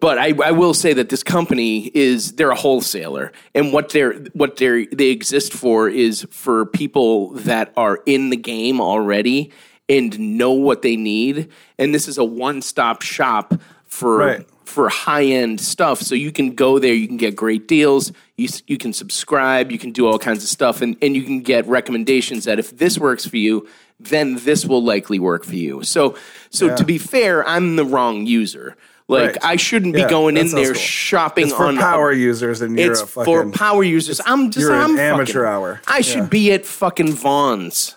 [0.00, 4.14] but I, I will say that this company is they're a wholesaler, and what they're
[4.32, 9.52] what they they exist for is for people that are in the game already
[9.88, 11.48] and know what they need.
[11.78, 13.54] And this is a one stop shop
[13.86, 14.46] for Right.
[14.64, 16.00] for high end stuff.
[16.02, 19.78] So you can go there, you can get great deals, you you can subscribe, you
[19.78, 22.98] can do all kinds of stuff, and and you can get recommendations that if this
[22.98, 23.66] works for you,
[24.00, 25.82] then this will likely work for you.
[25.84, 26.16] So
[26.50, 28.76] so to be fair, I'm the wrong user.
[29.10, 29.38] Like Right.
[29.42, 30.74] I shouldn't be going in there cool.
[30.74, 34.20] shopping It's for on power users, and It's a for power users.
[34.26, 35.80] I'm just you're an I'm amateur fucking- hour.
[35.86, 37.96] I should be at fucking Vaughn's.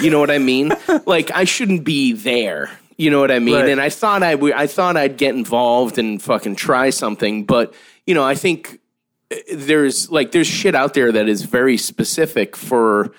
[0.00, 0.72] You know what I mean?
[1.06, 2.70] like I shouldn't be there.
[2.96, 3.54] You know what I mean?
[3.56, 3.68] Right.
[3.68, 4.54] And I thought I would.
[4.54, 7.74] I thought I'd get involved and fucking try something, but
[8.06, 8.80] you know, I think
[9.30, 13.12] uh, there's like there's shit out there that is very specific for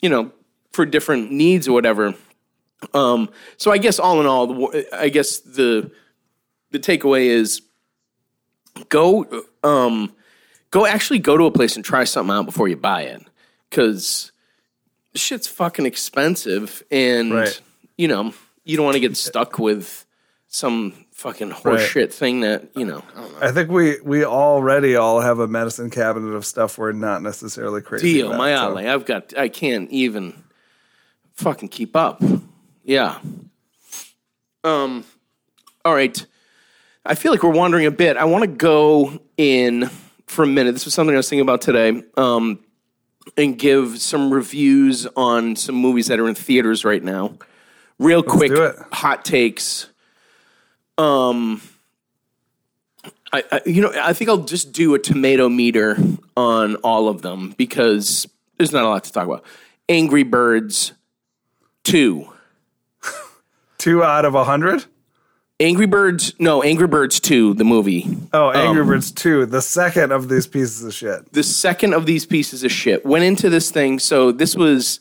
[0.00, 0.32] you know
[0.72, 2.14] for different needs or whatever.
[2.94, 5.90] Um, so I guess all in all, the, I guess the
[6.70, 7.62] the takeaway is
[8.88, 9.26] go
[9.64, 10.12] um
[10.70, 13.22] go actually go to a place and try something out before you buy it
[13.68, 14.32] because
[15.14, 17.60] shit's fucking expensive and Right.
[17.98, 18.32] you know
[18.64, 20.06] you don't want to get stuck with
[20.46, 21.58] some fucking Right.
[21.62, 23.02] horseshit thing that you know.
[23.16, 23.38] I don't know.
[23.46, 27.82] I think we we already all have a medicine cabinet of stuff we're not necessarily
[27.82, 28.38] crazy Dio, about.
[28.38, 28.92] my so- ally.
[28.92, 29.36] I've got.
[29.38, 30.42] I can't even
[31.34, 32.22] fucking keep up.
[32.82, 33.18] Yeah.
[34.64, 35.04] Um.
[35.84, 36.24] All right.
[37.04, 38.16] I feel like we're wandering a bit.
[38.16, 39.90] I want to go in
[40.26, 40.72] for a minute.
[40.72, 42.02] This was something I was thinking about today.
[42.16, 42.60] Um,
[43.36, 47.34] and give some reviews on some movies that are in theaters right now.
[47.98, 48.76] Real quick, do it.
[48.92, 49.88] hot takes.
[50.96, 51.60] Um,
[53.32, 55.96] I, I, you know, I think I'll just do a tomato meter
[56.36, 59.44] on all of them because there's not a lot to talk about.
[59.88, 60.92] Angry Birds
[61.84, 62.32] two.
[63.78, 64.84] Two out of a hundred.
[65.60, 68.08] Angry Birds, no, Angry Birds 2, the movie.
[68.32, 71.30] Oh, Um, Angry Birds two, the second of these pieces of shit.
[71.32, 73.98] the second of these pieces of shit went into this thing.
[73.98, 75.00] So this was,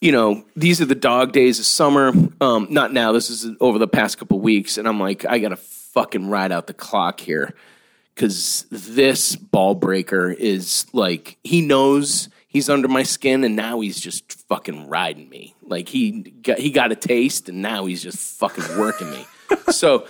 [0.00, 2.12] you know, these are the dog days of summer.
[2.40, 3.12] Um, not now.
[3.12, 6.66] This is over the past couple weeks, and I'm like, I gotta fucking ride out
[6.66, 7.54] the clock here
[8.14, 14.00] because this ball breaker is like he knows he's under my skin, and now he's
[14.00, 15.54] just fucking riding me.
[15.62, 19.24] Like he got he got a taste, and now he's just fucking working me.
[19.70, 20.06] So.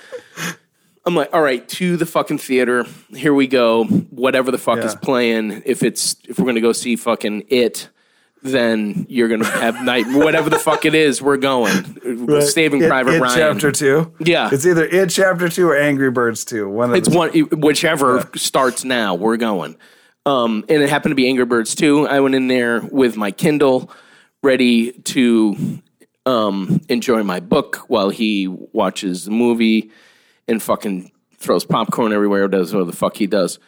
[1.07, 2.85] I'm like, all right, to the fucking theater.
[3.09, 3.85] Here we go.
[3.85, 5.63] Whatever the fuck is playing.
[5.65, 7.89] If it's if we're gonna go see fucking it,
[8.43, 10.05] then you're gonna have night.
[10.09, 12.43] Whatever the fuck it is, we're going.
[12.43, 13.39] Saving It- Private It Ryan.
[13.55, 14.13] Chapter two.
[14.21, 14.51] Yeah.
[14.53, 16.69] it's either it chapter two or Angry Birds two.
[16.69, 19.15] One of It's one whichever starts now.
[19.15, 19.77] We're going.
[20.27, 22.07] Um, and it happened to be Angry Birds two.
[22.07, 23.91] I went in there with my Kindle,
[24.43, 25.81] ready to
[26.31, 29.91] um, enjoy my book while he watches the movie
[30.47, 32.45] and fucking throws popcorn everywhere.
[32.45, 33.59] Or does what the fuck he does.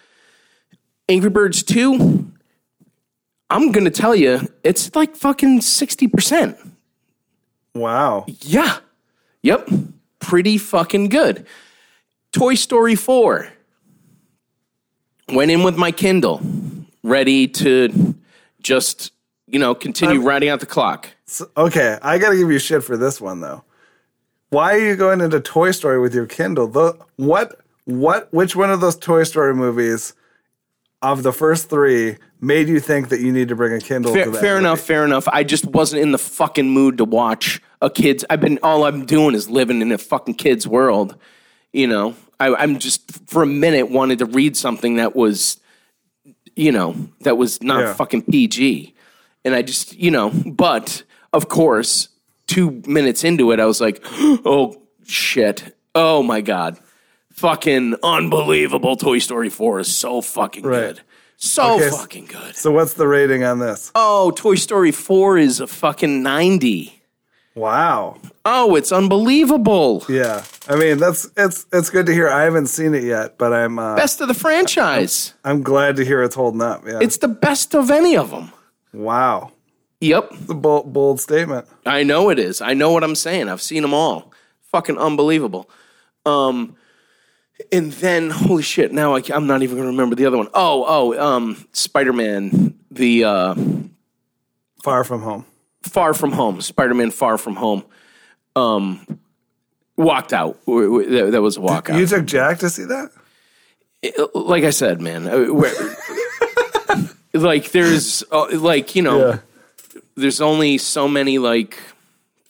[1.09, 2.31] Angry Birds two.
[3.51, 6.57] I'm gonna tell you, it's like fucking sixty percent.
[7.75, 8.27] Wow.
[8.40, 8.79] Yeah.
[9.42, 9.68] Yep.
[10.20, 11.46] Pretty fucking good.
[12.33, 13.48] Toy Story 4.
[15.29, 16.40] Went in with my Kindle,
[17.03, 18.14] ready to
[18.62, 19.12] just,
[19.46, 21.09] you know, continue riding out the clock.
[21.33, 23.64] So- okay, I got to give you shit for this one though.
[24.51, 26.66] Why are you going into Toy Story with your Kindle?
[26.66, 30.12] The, what what which one of those Toy Story movies
[31.01, 34.27] of the first 3 made you think that you need to bring a Kindle Fair,
[34.27, 34.40] to that?
[34.40, 35.27] fair enough, fair enough.
[35.29, 38.25] I just wasn't in the fucking mood to watch a kid's.
[38.31, 41.16] I've been, all I'm doing is living in a fucking kid's world.
[41.73, 45.59] You know, I, I'm just, for a minute, wanted to read something that was,
[46.55, 47.95] you know, that was not Yeah.
[47.95, 48.95] fucking PG.
[49.45, 52.09] And I just, you know, but of course,
[52.47, 54.01] two minutes into it, I was like,
[54.45, 55.77] oh shit.
[55.95, 56.79] Oh my God.
[57.33, 58.97] Fucking unbelievable.
[58.97, 60.81] Toy Story 4 is so fucking Right.
[60.81, 61.01] good.
[61.37, 62.55] So Okay, fucking good.
[62.57, 63.90] So what's the rating on this?
[63.95, 67.03] Oh, Toy Story 4 is a fucking 90.
[67.55, 68.16] Wow.
[68.45, 70.05] Oh, it's unbelievable.
[70.09, 70.45] Yeah.
[70.68, 72.29] I mean, that's it's it's good to hear.
[72.29, 75.35] I haven't seen it yet, but I'm uh, Best of the franchise.
[75.45, 76.87] I'm glad to hear it's holding up.
[76.87, 77.01] Yeah.
[77.03, 78.53] It's the best of any of them.
[78.95, 79.53] wow.
[80.03, 80.29] Yep.
[80.33, 81.67] It's a bold, bold statement.
[81.87, 82.61] I know it is.
[82.61, 83.49] I know what I'm saying.
[83.49, 84.33] I've seen them all.
[84.73, 85.71] Fucking unbelievable.
[86.27, 86.77] Um,
[87.71, 88.93] and then holy shit!
[88.93, 90.49] Now I, am not even going to remember the other one.
[90.55, 93.55] Oh, oh, um, Spider-Man, the uh,
[94.83, 95.46] Far from home.
[95.83, 97.85] Far From Home, Spider-Man Far From Home.
[98.57, 99.21] Um,
[99.96, 100.59] walked out.
[100.67, 101.98] That, was a walkout.
[101.98, 103.11] You took Jack to see that?
[104.35, 109.38] like I said, man, uh, like there's uh, like you know,
[110.17, 111.79] there's only so many like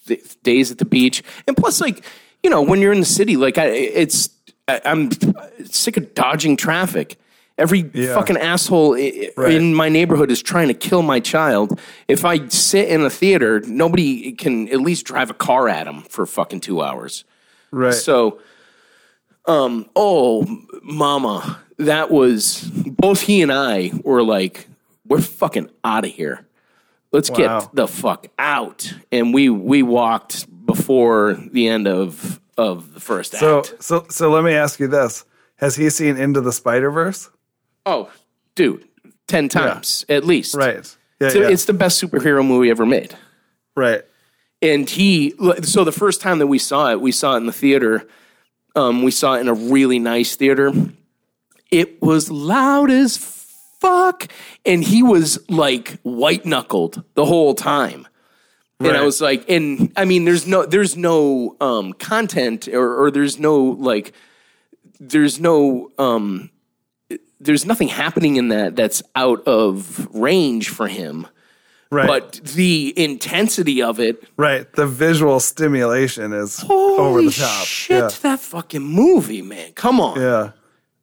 [0.06, 2.04] th- days at the beach, and plus like
[2.42, 4.28] you know when you're in the city, like I, it's
[4.68, 5.10] I, I'm
[5.66, 7.16] sick of dodging traffic.
[7.58, 8.14] Every Yeah.
[8.14, 9.52] fucking asshole i- Right.
[9.52, 11.78] in my neighborhood is trying to kill my child.
[12.08, 16.02] If I sit in a theater, nobody can at least drive a car at him
[16.08, 17.24] for fucking two hours.
[17.70, 17.92] Right.
[17.92, 18.38] So,
[19.46, 20.46] um, oh,
[20.82, 24.66] mama, that was both he and I were like,
[25.06, 26.46] we're fucking out of here.
[27.12, 27.36] Let's Wow.
[27.60, 28.94] get the fuck out.
[29.10, 33.74] And we we walked before the end of of the first so act.
[33.82, 35.24] so so let me ask you this:
[35.56, 37.28] Has he seen Into the Spider Verse?
[37.84, 38.10] Oh,
[38.54, 38.86] dude,
[39.26, 40.54] ten times at least.
[40.54, 40.96] Right.
[41.20, 41.28] Yeah.
[41.30, 41.48] So yeah.
[41.48, 43.14] It's the best superhero movie ever made.
[43.76, 44.02] right.
[44.60, 47.52] and he so the first time that we saw it we saw it in the
[47.52, 48.06] theater
[48.76, 50.72] um, we saw it in a really nice theater
[51.70, 53.16] it was loud as
[53.82, 54.28] fuck
[54.64, 58.06] and he was like white knuckled the whole time
[58.78, 63.10] and i was like and i mean there's no there's no um, content or, or
[63.10, 63.56] there's no
[63.90, 64.12] like
[65.00, 66.50] there's no um
[67.40, 71.26] there's nothing happening in that that's out of range for him
[71.92, 72.06] Right.
[72.08, 74.64] But the intensity of it, Right.
[74.72, 77.66] The visual stimulation is holy over the top.
[77.66, 79.72] shit, that fucking movie, man.
[79.74, 80.18] Come on.
[80.18, 80.52] Yeah.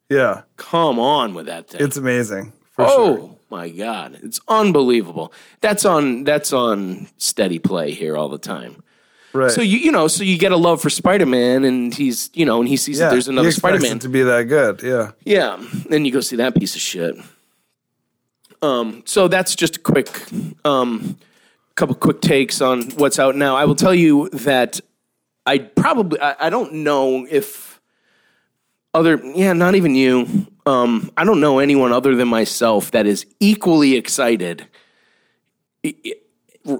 [0.08, 0.16] Yeah.
[0.18, 0.42] Yeah.
[0.56, 1.80] Come on with that thing.
[1.80, 2.52] It's amazing.
[2.88, 3.36] Oh sure.
[3.50, 5.32] my god, it's unbelievable.
[5.60, 8.82] That's on that's on steady play here all the time.
[9.32, 9.50] Right.
[9.50, 12.44] So you you know, so you get a love for Spider Man, and he's you
[12.44, 13.06] know, and he sees yeah.
[13.06, 13.98] that there's another Spider Man.
[14.00, 14.82] to be that good.
[14.82, 15.12] Yeah.
[15.24, 17.16] Yeah, then you go see that piece of shit.
[18.62, 20.10] Um, so that's just a quick,
[20.66, 21.16] um,
[21.76, 23.56] couple quick takes on what's out now.
[23.56, 24.80] I will tell you that
[25.46, 27.69] I probably I, I don't know if
[28.94, 33.26] other yeah not even you um, I don't know anyone other than myself that is
[33.40, 34.66] equally excited,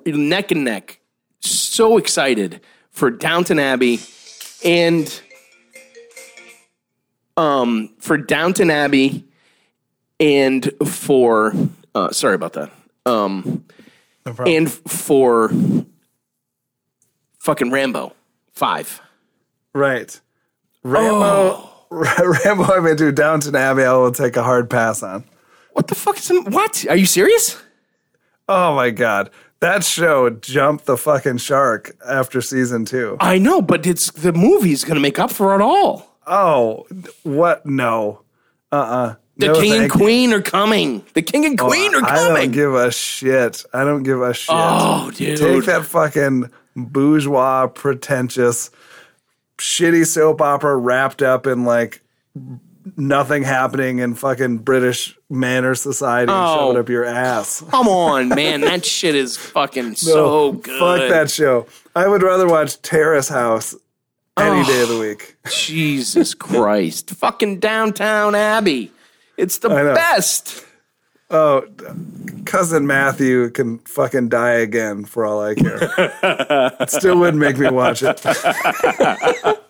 [0.06, 1.00] neck and neck,
[1.40, 4.00] so excited for Downton Abbey
[4.64, 5.20] and
[7.36, 9.24] um, for Downton Abbey
[10.20, 11.52] and for
[11.94, 12.70] uh, sorry about that.
[13.06, 13.64] Um,
[14.26, 15.50] No and for
[17.40, 18.14] fucking Rambo
[18.52, 19.00] five.
[19.72, 20.20] right.
[20.82, 21.24] Rambo.
[21.24, 21.69] Oh.
[22.44, 23.82] Rambo, I may do Downton Abbey.
[23.84, 25.24] I will take a hard pass on.
[25.72, 26.86] What the fuck is what?
[26.88, 27.60] Are you serious?
[28.48, 29.30] Oh my god,
[29.60, 33.16] that show jumped the fucking shark after season two.
[33.20, 36.16] I know, but it's the movie's gonna make up for it all.
[36.26, 36.86] Oh,
[37.22, 37.66] what?
[37.66, 38.22] No.
[38.72, 39.98] Uh uh The no, king and thank you.
[40.00, 41.04] queen are coming.
[41.14, 42.32] The king and queen are coming.
[42.36, 43.64] I don't give a shit.
[43.72, 44.54] I don't give a shit.
[44.56, 45.38] oh, dude.
[45.38, 48.70] Take that fucking bourgeois, pretentious,
[49.60, 52.02] shitty soap opera wrapped up in like
[52.96, 56.70] nothing happening in fucking British manor society and shove Oh.
[56.72, 57.62] it up your ass.
[57.70, 58.62] Come on, man.
[58.62, 60.78] That shit is fucking so good.
[60.78, 61.66] Fuck that show.
[61.94, 63.74] I would rather watch Terrace House
[64.38, 64.64] any Oh.
[64.64, 65.36] day of the week.
[65.52, 67.10] Jesus Christ.
[67.10, 68.90] fucking Downtown Abbey.
[69.36, 70.64] It's the best.
[71.30, 71.64] Oh,
[72.44, 75.78] cousin Matthew can fucking die again for all I care.
[76.80, 78.20] it still wouldn't make me watch it.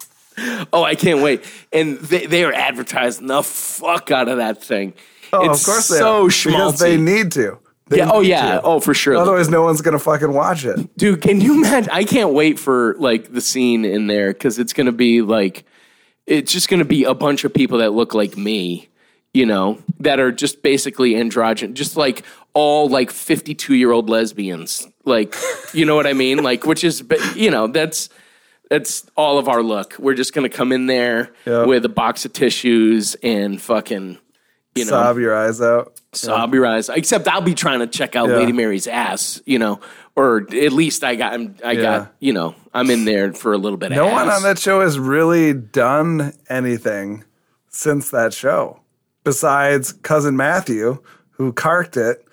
[0.73, 1.45] Oh, I can't wait.
[1.73, 4.95] And they, they are advertising the fuck out of that thing.
[5.33, 6.47] Oh, it's of course they so are, schmaltzy.
[6.47, 7.59] because they need to.
[7.89, 8.53] They yeah, oh yeah.
[8.53, 8.63] to.
[8.63, 9.17] Oh, for sure.
[9.17, 10.97] Otherwise, no one's gonna fucking watch it.
[10.97, 11.91] Dude, can you imagine?
[11.93, 15.65] I can't wait for like the scene in there because it's gonna be like,
[16.27, 18.89] it's just gonna be a bunch of people that look like me,
[19.33, 22.23] you know, that are just basically androgynous, just like
[22.55, 25.35] all like fifty-two year old lesbians, like,
[25.73, 26.43] you know what I mean?
[26.43, 27.03] Like, which is,
[27.37, 28.09] you know, that's
[28.71, 29.97] that's all of our look.
[29.99, 31.65] We're just gonna come in there Yeah.
[31.65, 34.19] with a box of tissues and fucking,
[34.77, 36.01] you know, Sob your eyes out.
[36.13, 36.89] sob your eyes.
[36.89, 38.37] Except I'll be trying to check out Yeah.
[38.37, 39.81] Lady Mary's ass, you know,
[40.17, 41.81] or at least I got, I Yeah.
[41.83, 43.91] got, you know, I'm in there for a little bit.
[43.91, 44.37] No one ass.
[44.39, 47.25] on that show has really done anything
[47.69, 48.81] since that show,
[49.25, 51.03] besides cousin Matthew,
[51.33, 52.25] who carked it.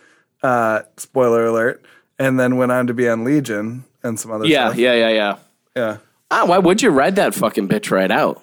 [0.43, 1.83] Uh, spoiler alert,
[2.19, 4.77] and then went on to be on Legion and some other Yeah, stuff.
[4.79, 5.37] yeah, yeah, yeah.
[5.75, 5.97] yeah.
[6.29, 8.41] Ah, why would you ride that fucking bitch right out?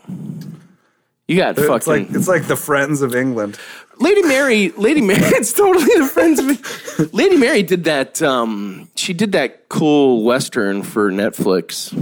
[1.29, 3.59] You got It's fucking like it's like the Friends of England.
[3.99, 4.71] Lady Mary.
[4.71, 5.21] Lady Mary.
[5.25, 7.15] It's totally the friends of.
[7.15, 8.21] Lady Mary did that.
[8.21, 11.93] Um, she did that cool western for Netflix.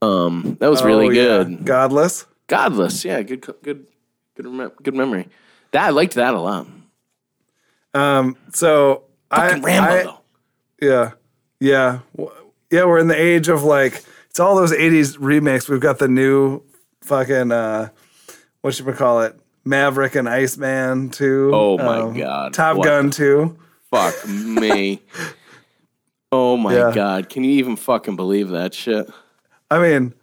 [0.00, 1.44] Um, that was really Oh, yeah.
[1.44, 1.64] good.
[1.66, 2.24] Godless.
[2.46, 3.04] Godless.
[3.04, 3.86] Yeah, good, good, good,
[4.82, 5.28] good memory.
[5.74, 6.66] That I liked that a lot.
[7.94, 10.18] Um, so I, Fucking Rambo I- though.
[10.80, 11.10] Yeah.
[11.60, 11.98] Yeah.
[12.70, 15.68] Yeah, we're in the age of like it's all those 80s remakes.
[15.68, 16.62] We've got the new
[17.02, 17.88] fucking uh
[18.62, 19.36] what should we call it?
[19.64, 21.50] Maverick and Iceman too.
[21.52, 22.54] Oh my God.
[22.54, 23.58] Top What Gun too.
[23.90, 25.02] Fuck me.
[26.32, 26.90] Oh my Yeah.
[26.92, 27.28] god!
[27.28, 29.08] Can you even fucking believe that shit?
[29.70, 30.14] I mean,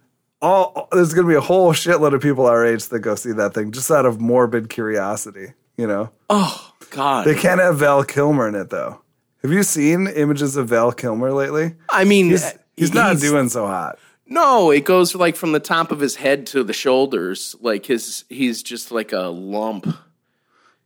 [0.42, 3.32] all there's going to be a whole shitload of people our age that go see
[3.32, 6.10] that thing just out of morbid curiosity, you know.
[6.28, 7.26] Oh god!
[7.26, 9.00] They can't have Val Kilmer in it though.
[9.42, 11.74] Have you seen images of Val Kilmer lately?
[11.88, 13.98] I mean, He's, he's not doing so hot.
[14.26, 17.54] No, it goes like from the top of his head to the shoulders.
[17.60, 19.86] Like his, he's just like a lump.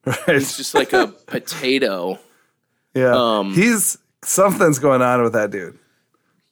[0.05, 0.19] Right?
[0.27, 2.19] He's just like a potato.
[2.95, 3.13] Yeah.
[3.15, 5.79] Um, He's something's going on with that dude.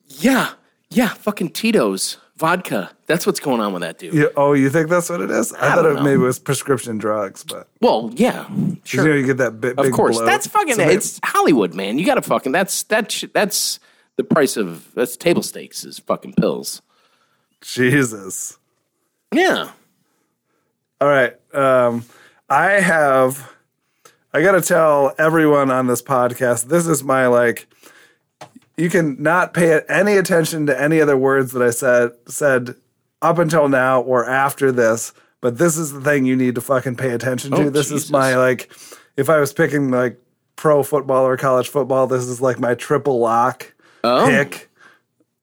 [0.08, 0.52] Yeah,
[0.90, 1.08] yeah.
[1.08, 2.90] Fucking Tito's vodka.
[3.06, 4.14] That's what's going on with that dude.
[4.14, 5.52] You, oh, you think that's what it is?
[5.52, 6.02] I, thought don't it know.
[6.02, 10.16] maybe was prescription drugs, but Well, yeah, you know you get that big, of course.
[10.16, 10.26] bloat.
[10.26, 10.74] That's fucking.
[10.74, 11.98] So maybe- it's Hollywood, man.
[11.98, 12.52] You got to fucking.
[12.52, 13.10] That's that.
[13.12, 13.78] sh- That's
[14.16, 16.82] the price of that's table stakes is fucking pills.
[17.60, 18.58] Jesus.
[19.32, 19.70] Yeah.
[21.00, 21.34] All right.
[21.54, 22.04] Um,
[22.48, 23.52] I have.
[24.32, 26.64] I got to tell everyone on this podcast.
[26.66, 27.66] This is my like.
[28.76, 32.74] You can not pay any attention to any other words that I said said
[33.22, 35.12] up until now or after this.
[35.40, 37.56] But this is the thing you need to fucking pay attention to.
[37.66, 38.04] Oh, this Jesus.
[38.06, 38.72] is my like.
[39.16, 40.18] If I was picking like
[40.56, 43.72] pro football or college football, this is like my triple lock
[44.02, 44.26] Oh.
[44.26, 44.70] pick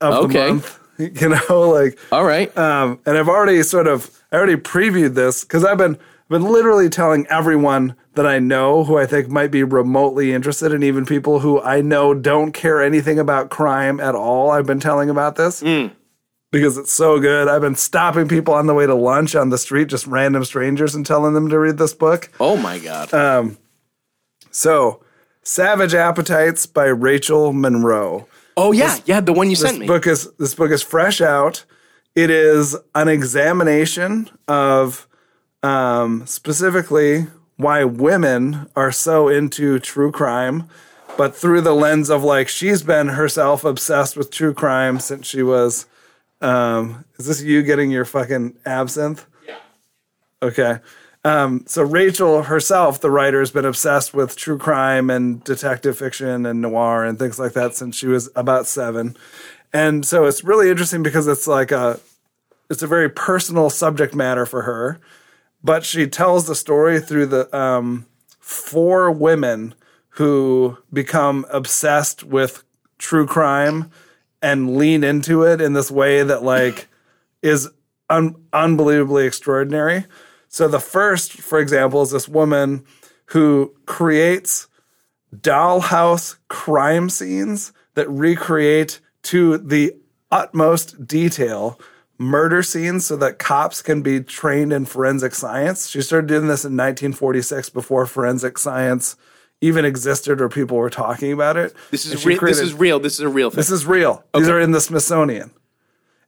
[0.02, 0.34] of Okay.
[0.48, 0.78] the month.
[1.00, 2.56] You know, like All right.
[2.56, 5.98] um, and I've already sort of I already previewed this because I've been
[6.30, 10.84] been literally telling everyone that I know who I think might be remotely interested, and
[10.84, 14.52] even people who I know don't care anything about crime at all.
[14.52, 15.62] I've been telling about this
[16.52, 17.48] because it's so good.
[17.48, 20.94] I've been stopping people on the way to lunch on the street, just random strangers,
[20.94, 22.30] and telling them to read this book.
[22.40, 23.14] oh my God.
[23.14, 23.46] uh,
[24.52, 25.02] So,
[25.44, 28.28] Savage Appetites by Rachel Monroe.
[28.58, 29.22] oh yeah, yeah.
[29.22, 29.88] The one you sent me.
[29.88, 31.64] Book is this book is fresh out.
[32.14, 35.08] It is an examination of
[35.64, 37.28] um, specifically
[37.62, 40.68] why women are so into true crime,
[41.18, 45.44] but through the lens of like she's been herself obsessed with true crime since she
[45.44, 45.86] was.
[46.42, 49.28] Um, is this you getting your fucking absinthe?
[49.48, 49.58] Yeah.
[50.42, 50.80] Okay.
[51.24, 56.46] Um, so Rachel herself, the writer, has been obsessed with true crime and detective fiction
[56.48, 59.16] and noir and things like that since she was about seven.
[59.72, 62.00] And so it's really interesting because it's like a
[62.70, 65.00] it's a very personal subject matter for her,
[65.64, 68.06] but she tells the story through the um,
[68.40, 69.74] four women
[70.16, 72.64] who become obsessed with
[72.98, 73.90] true crime
[74.42, 76.88] and lean into it in this way that like
[77.42, 77.70] is
[78.10, 80.06] un- unbelievably extraordinary.
[80.48, 82.86] So the first, for example, is this woman
[83.28, 84.68] who creates
[85.34, 89.94] dollhouse crime scenes that recreate to the
[90.30, 91.80] utmost detail
[92.22, 95.90] murder scenes so that cops can be trained in forensic science.
[95.90, 99.16] She started doing this in 1946 before forensic science
[99.60, 101.74] even existed or people were talking about it.
[101.92, 102.40] This is she real.
[102.42, 103.00] This is real.
[103.00, 103.58] This is a real thing.
[103.58, 104.24] this is real.
[104.34, 105.52] These are in the Smithsonian.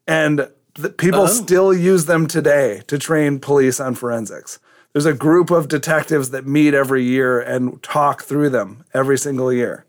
[0.08, 1.28] And the, people Oh.
[1.28, 4.60] still use them today to train police on forensics.
[4.94, 9.52] There's a group of detectives that meet every year and talk through them every single
[9.52, 9.86] year.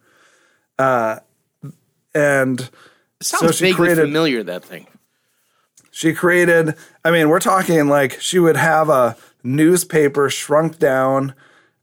[0.79, 1.19] Uh,
[2.15, 2.71] and it
[3.27, 4.43] sounds so she vaguely created- familiar.
[4.43, 4.87] That thing.
[5.95, 6.75] She created,
[7.05, 11.35] I mean, we're talking like she would have a newspaper shrunk down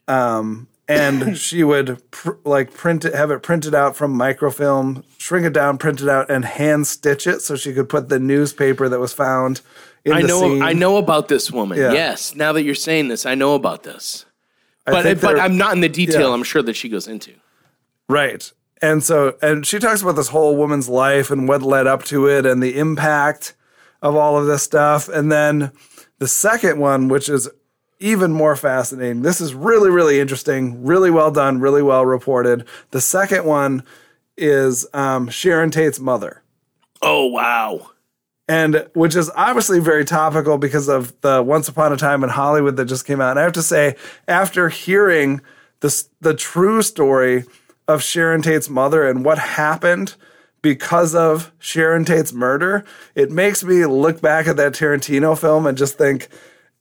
[0.05, 5.45] um, and she would pr- like print it, have it printed out from microfilm, shrink
[5.45, 8.89] it down, print it out, and hand stitch it so she could put the newspaper
[8.89, 9.62] that was found
[10.03, 10.41] in I the know.
[10.41, 10.62] scene.
[10.62, 11.78] I know about this woman.
[11.78, 11.93] Yeah.
[11.93, 12.36] Yes.
[12.36, 14.26] Now that you're saying this, I know about this.
[14.86, 16.28] But but I'm not in the detail.
[16.28, 16.34] yeah.
[16.34, 17.32] I'm sure that she goes into.
[18.09, 18.51] Right.
[18.82, 22.28] And so, and she talks about this whole woman's life and what led up to
[22.28, 23.53] it and the impact
[24.01, 25.07] of all of this stuff.
[25.07, 25.71] And then
[26.19, 27.49] the second one, which is
[27.99, 32.65] even more fascinating, this is really, really interesting, really well done, really well reported.
[32.91, 33.83] The second one
[34.37, 36.41] is um, Sharon Tate's mother.
[37.01, 37.91] Oh wow.
[38.47, 42.75] and which is obviously very topical because of the Once Upon a Time in Hollywood
[42.77, 43.31] that just came out.
[43.31, 43.95] And I have to say,
[44.27, 45.41] after hearing
[45.79, 47.45] this, the true story
[47.87, 50.15] of Sharon Tate's mother and what happened
[50.62, 52.84] because of Sharon Tate's murder,
[53.16, 56.28] it makes me look back at that Tarantino film and just think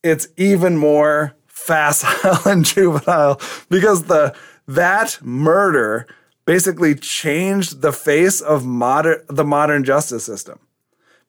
[0.03, 4.35] it's even more facile and juvenile because the
[4.67, 6.07] that murder
[6.47, 10.59] basically changed the face of modern the modern justice system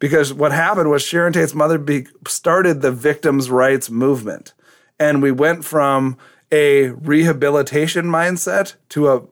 [0.02, 4.54] because what happened was Sharon Tate's mother be, started the victims' rights movement.
[5.00, 6.18] And we went from
[6.52, 9.24] a rehabilitation mindset to a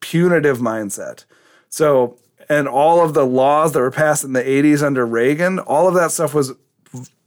[0.00, 1.26] punitive mindset.
[1.68, 5.88] So, and all of the laws that were passed in the 80s under Reagan, all
[5.88, 6.52] of that stuff was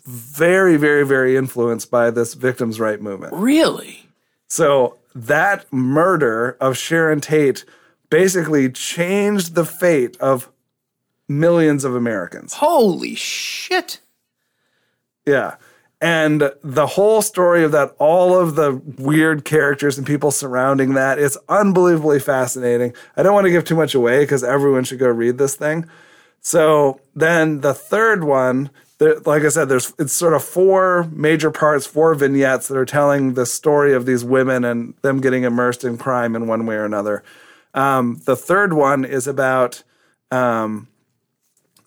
[0.06, 3.34] very, very, very influenced by this victims' right movement.
[3.34, 4.10] Really?
[4.48, 7.66] So that murder of Sharon Tate
[8.10, 10.50] basically changed the fate of
[11.28, 12.54] millions of Americans.
[12.54, 14.00] Holy shit.
[15.26, 15.56] Yeah.
[16.02, 21.20] And the whole story of that, all of the weird characters and people surrounding that,
[21.20, 22.94] it's unbelievably fascinating.
[23.18, 25.90] I don't want to give too much away because everyone should go read this thing.
[26.42, 28.70] So then the third one,
[29.00, 33.34] like I said, there's it's sort of four major parts, four vignettes that are telling
[33.34, 36.86] the story of these women and them getting immersed in crime in one way or
[36.86, 37.24] another.
[37.74, 39.84] Um, the third one is about
[40.32, 40.88] um,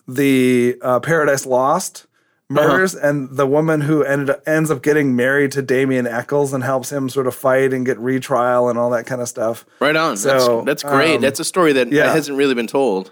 [0.07, 2.05] the uh, Paradise Lost
[2.53, 6.63] murders and the woman who ended up, ends up getting married to Damien Echols and
[6.63, 9.65] helps him sort of fight and get retrial and all that kind of stuff.
[9.79, 10.17] Right on.
[10.17, 11.15] So, that's, that's great.
[11.15, 12.11] um, that's a story that yeah.
[12.11, 13.11] hasn't really been told.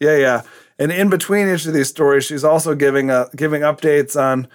[0.00, 0.42] Yeah, yeah.
[0.78, 4.46] And in between each of these stories, she's also giving uh, giving updates on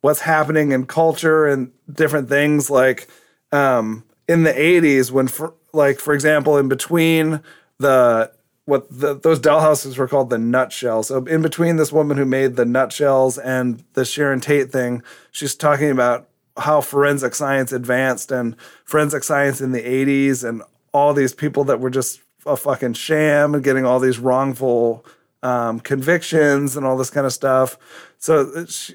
[0.00, 2.70] what's happening in culture and different things.
[2.70, 3.08] Like
[3.50, 7.40] um, in the '80s, when, for, like for example, in between
[7.78, 8.30] the
[8.72, 11.02] what the, those dollhouses were called the nutshell.
[11.02, 15.54] So in between this woman who made the nutshells and the Sharon Tate thing, she's
[15.54, 18.56] talking about how forensic science advanced and
[18.86, 20.62] forensic science in the 80s and
[20.94, 25.04] all these people that were just a fucking sham and getting all these wrongful
[25.42, 27.76] um, convictions and all this kind of stuff.
[28.16, 28.94] So she,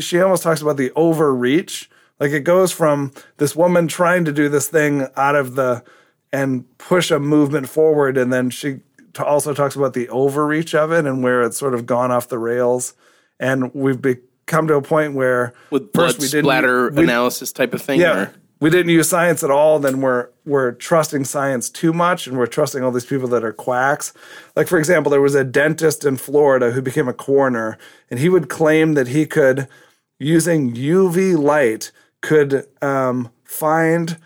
[0.00, 1.88] she almost talks about the overreach.
[2.18, 5.84] Like it goes from this woman trying to do this thing out of the
[6.32, 8.80] and push a movement forward, and then she
[9.14, 12.28] t- also talks about the overreach of it and where it's sort of gone off
[12.28, 12.94] the rails.
[13.40, 17.02] And we've be- come to a point where with blood first we didn't- splatter we-
[17.04, 18.00] analysis type of thing.
[18.00, 18.18] yeah.
[18.24, 22.36] or- We didn't use science at all, then we're we're trusting science too much and
[22.36, 24.12] we're trusting all these people that are quacks.
[24.56, 27.76] Like for example, there was a dentist in Florida who became a coroner
[28.10, 29.66] and he would claim that he could
[30.20, 31.90] using UV light
[32.20, 34.16] could um, find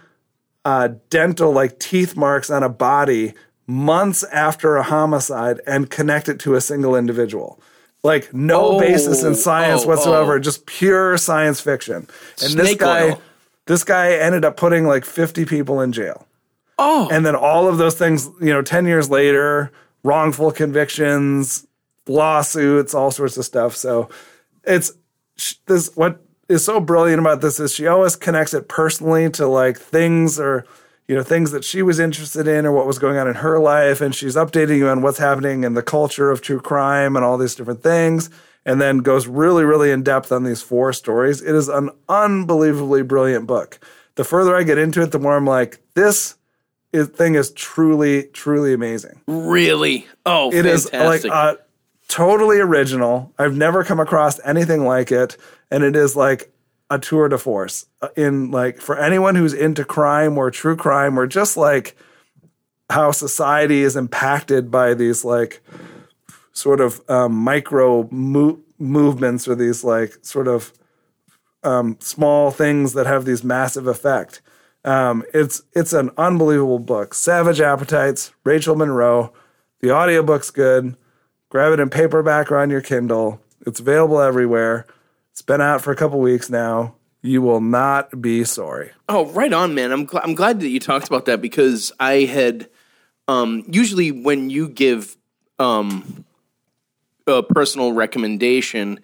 [0.66, 3.32] uh, dental like teeth marks on a body
[3.66, 7.60] months after a homicide and connect it to a single individual.
[8.02, 10.38] Like no Oh, basis in science oh, whatsoever, oh.
[10.38, 12.06] just pure science fiction.
[12.42, 13.22] And this guy, oil.
[13.66, 16.26] this guy ended up putting like 50 people in jail.
[16.78, 19.72] Oh, And then all of those things, you know, 10 years later,
[20.04, 21.66] wrongful convictions,
[22.06, 23.74] lawsuits, all sorts of stuff.
[23.74, 24.08] So
[24.64, 24.92] it's
[25.66, 29.78] this what is so brilliant about this is she always connects it personally to like
[29.78, 30.64] things or
[31.08, 33.58] you know things that she was interested in or what was going on in her
[33.58, 37.24] life and she's updating you on what's happening in the culture of true crime and
[37.24, 38.30] all these different things
[38.64, 43.02] and then goes really really in depth on these four stories it is an unbelievably
[43.02, 43.78] brilliant book
[44.16, 46.36] the further i get into it the more i'm like this
[46.92, 50.06] is, thing is truly truly amazing really?
[50.24, 51.30] Oh, it is fantastic.
[51.30, 51.56] like uh,
[52.08, 53.32] totally original.
[53.38, 55.36] I've never come across anything like it,
[55.70, 56.52] and it is like
[56.90, 61.18] a tour de force uh, in like for anyone who's into crime or true crime
[61.18, 61.96] or just like
[62.90, 65.60] how society is impacted by these like
[66.52, 70.72] sort of um, micro mo- movements or these like sort of
[71.62, 74.40] um, small things that have these massive effect.
[74.84, 77.12] Um, it's it's an unbelievable book.
[77.12, 79.32] Savage Appetites, Rachel Monroe.
[79.80, 80.96] The audiobook's good.
[81.48, 83.40] Grab it in paperback or on your Kindle.
[83.66, 84.86] It's available everywhere.
[85.36, 86.94] It's been out for a couple weeks now.
[87.20, 88.92] You will not be sorry.
[89.06, 89.92] Oh, right on, man.
[89.92, 92.70] I'm gl- I'm glad that you talked about that because I had
[93.28, 95.14] um, usually when you give
[95.58, 96.24] um,
[97.26, 99.00] a personal recommendation,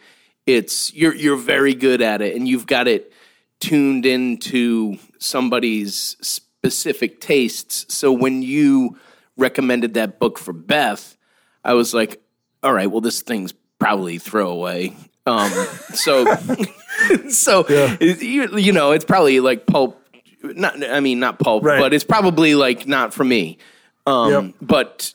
[0.47, 3.12] it's you're you're very good at it and you've got it
[3.61, 7.95] tuned into somebody's specific tastes.
[7.95, 8.97] So when you
[9.37, 11.14] recommended that book for Beth,
[11.62, 12.22] I was like,
[12.62, 14.97] all right, well this thing's probably throwaway.
[15.27, 15.51] Um,
[15.95, 16.25] so
[17.29, 19.99] so it- you, you know it's probably like pulp
[20.43, 21.79] not i mean not pulp Right.
[21.81, 23.59] but it's probably like not for me
[24.07, 24.55] um Yep.
[24.61, 25.14] but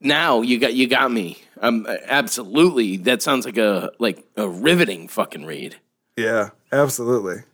[0.00, 5.06] now you got you got me um absolutely that sounds like a like a riveting
[5.08, 5.76] fucking read
[6.16, 7.44] Yeah, absolutely.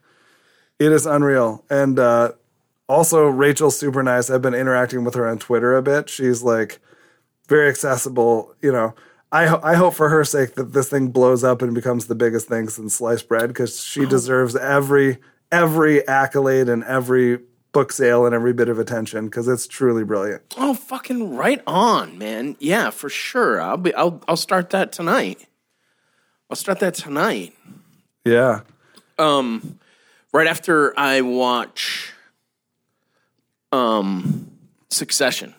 [0.79, 1.63] It is unreal.
[1.69, 2.33] And uh,
[2.89, 4.31] also, Rachel's super nice.
[4.31, 6.09] I've been interacting with her on Twitter a bit.
[6.09, 6.79] She's like
[7.49, 8.55] very accessible.
[8.63, 8.95] You know,
[9.33, 12.15] I, ho- I hope for her sake that this thing blows up and becomes the
[12.17, 15.19] biggest thing since sliced bread because she deserves every
[15.53, 17.39] every accolade and every
[17.73, 20.43] book sale and every bit of attention because it's truly brilliant.
[20.59, 25.47] oh fucking right on man yeah for sure i'll be i'll i'll start that tonight
[26.51, 27.53] i'll start that tonight
[28.25, 28.63] Yeah.
[29.19, 29.79] um
[30.33, 32.13] right after i watch
[33.73, 34.51] um
[34.89, 35.55] succession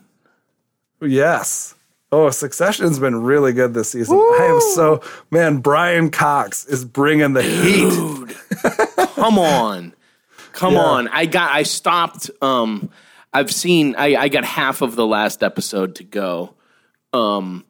[1.03, 1.73] Yes.
[2.13, 4.17] Oh, Succession's been really good this season.
[4.17, 5.01] I am so
[5.31, 5.59] man.
[5.59, 9.07] Brian Cox is bringing the heat.
[9.15, 9.93] come on
[10.53, 10.79] come Yeah.
[10.81, 12.89] on i got i stopped um
[13.33, 16.53] i've seen i i got half of the last episode to go
[17.13, 17.63] um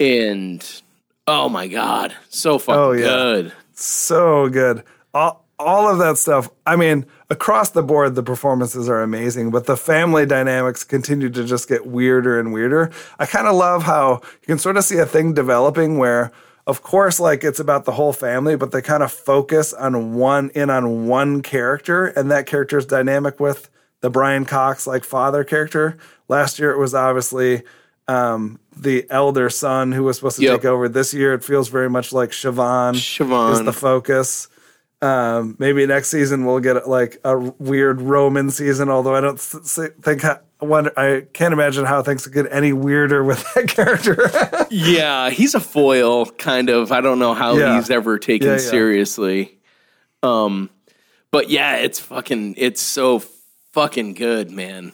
[0.00, 0.82] and
[1.26, 3.04] oh my god so fucking Oh, yeah.
[3.06, 4.82] good so good.
[5.12, 6.48] All, all of that stuff.
[6.66, 11.44] I mean, across the board, the performances are amazing, but the family dynamics continue to
[11.44, 12.90] just get weirder and weirder.
[13.18, 16.30] I kind of love how you can sort of see a thing developing where,
[16.66, 20.50] of course, like it's about the whole family, but they kind of focus on one
[20.54, 23.68] in on one character, and that character is dynamic with
[24.02, 25.96] the Brian Cox like father character.
[26.28, 27.62] Last year, it was obviously
[28.08, 30.60] um, the elder son who was supposed to Yep.
[30.60, 30.88] take over.
[30.88, 32.94] This year, it feels very much like Siobhan
[33.52, 34.48] is the focus.
[35.02, 38.88] Um, maybe next season we'll get like a weird Roman season.
[38.88, 43.22] Although I don't think I wonder, I can't imagine how things could get any weirder
[43.22, 44.30] with that character.
[44.70, 47.76] yeah he's a foil kind of i don't know how Yeah.
[47.76, 48.58] he's ever taken Yeah, yeah.
[48.58, 49.58] seriously
[50.22, 50.70] um
[51.30, 53.20] but yeah it's fucking it's so
[53.72, 54.92] fucking good man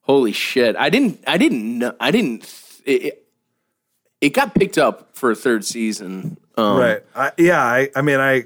[0.00, 2.42] holy shit i didn't i didn't know i didn't
[2.86, 3.18] it, it-
[4.22, 7.02] it got picked up for a third season um right?
[7.14, 7.60] I, yeah.
[7.62, 8.44] I, I mean, I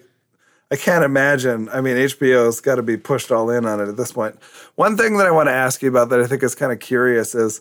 [0.70, 1.68] I can't imagine.
[1.68, 4.36] I mean, HBO's got to be pushed all in on it at this point.
[4.74, 6.80] One thing that I want to ask you about that I think is kind of
[6.80, 7.60] curious is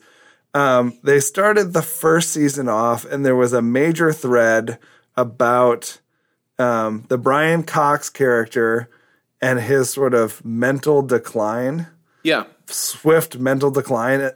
[0.56, 4.80] um, they started the first season off, and there was a major thread
[5.16, 6.00] about
[6.58, 8.90] um, the Brian Cox character
[9.42, 11.88] and his sort of mental decline,
[12.24, 12.46] Yeah.
[12.68, 14.32] swift mental decline.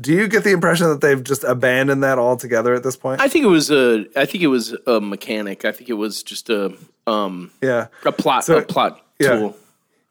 [0.00, 3.20] Do you get the impression that they've just abandoned that altogether at this point?
[3.20, 4.06] I think it was a.
[4.16, 5.64] I think it was a mechanic.
[5.64, 6.74] I think it was just a
[7.06, 7.88] um yeah.
[8.04, 9.36] a plot So- a plot yeah.
[9.36, 9.56] tool.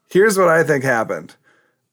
[0.10, 1.36] Here's what I think happened.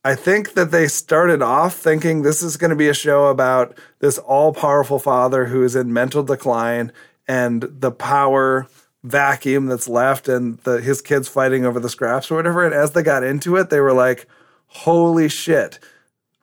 [0.05, 3.76] I think that they started off thinking this is going to be a show about
[3.99, 6.93] this all powerful father who is in mental decline
[7.28, 8.66] and the power
[9.05, 12.64] vacuum that's left and the, his kids fighting over the scraps or whatever.
[12.64, 14.26] And as they got into it, they were like,
[14.68, 15.78] holy shit.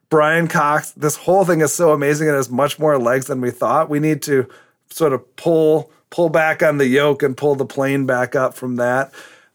[0.10, 3.52] Brian Cox, this whole thing is so amazing It has much more legs than we
[3.52, 3.90] thought.
[3.90, 4.48] We need to
[4.90, 8.78] sort of pull pull back on the yoke and pull the plane back up from
[8.78, 9.14] that.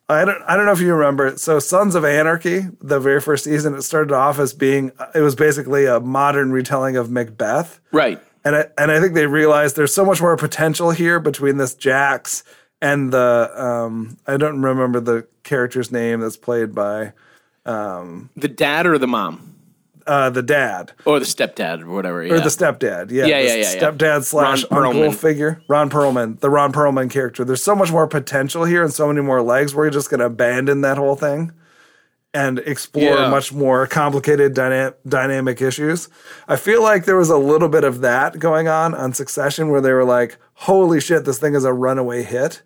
[0.08, 1.36] I don't I don't know if you remember.
[1.38, 5.34] So Sons of Anarchy, the very first season, it started off as being it was
[5.34, 7.80] basically a modern retelling of Macbeth.
[7.92, 8.20] Right.
[8.44, 11.74] And I, and I think they realized there's so much more potential here between this
[11.74, 12.44] Jax
[12.82, 17.12] and the um I don't remember the character's name that's played by
[18.36, 19.51] The dad or the mom
[20.06, 20.92] uh the dad.
[21.04, 22.22] or the stepdad or whatever.
[22.22, 23.10] or the stepdad.
[23.10, 23.80] Yeah, Yeah, yeah, yeah, yeah.
[23.80, 25.14] Stepdad slash Ron uncle Perlman.
[25.14, 25.62] figure.
[25.68, 27.44] Ron Perlman, the Ron Perlman character.
[27.44, 29.74] There's so much more potential here and so many more legs.
[29.74, 31.52] We're just going to abandon that whole thing
[32.34, 33.28] and explore Yeah.
[33.28, 36.08] much more complicated dyna- dynamic issues.
[36.48, 39.82] I feel like there was a little bit of that going on on Succession where
[39.82, 42.62] they were like, "Holy shit, this thing is a runaway hit."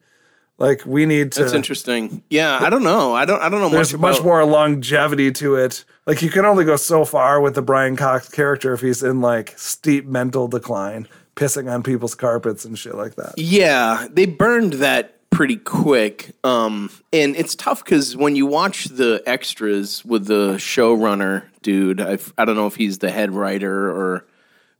[0.58, 2.22] Like we need to That's interesting.
[2.30, 3.14] Yeah, I don't know.
[3.14, 3.40] I don't.
[3.42, 4.16] I don't know there's much.
[4.16, 5.84] much more longevity to it.
[6.06, 9.20] Like you can only go so far with the Brian Cox character if he's in
[9.20, 13.34] like steep mental decline, pissing on people's carpets and shit like that.
[13.36, 16.30] Yeah, they burned that pretty quick.
[16.42, 22.32] Um, and it's tough because when you watch the extras with the showrunner dude, I've,
[22.38, 24.24] I don't know if he's the head writer or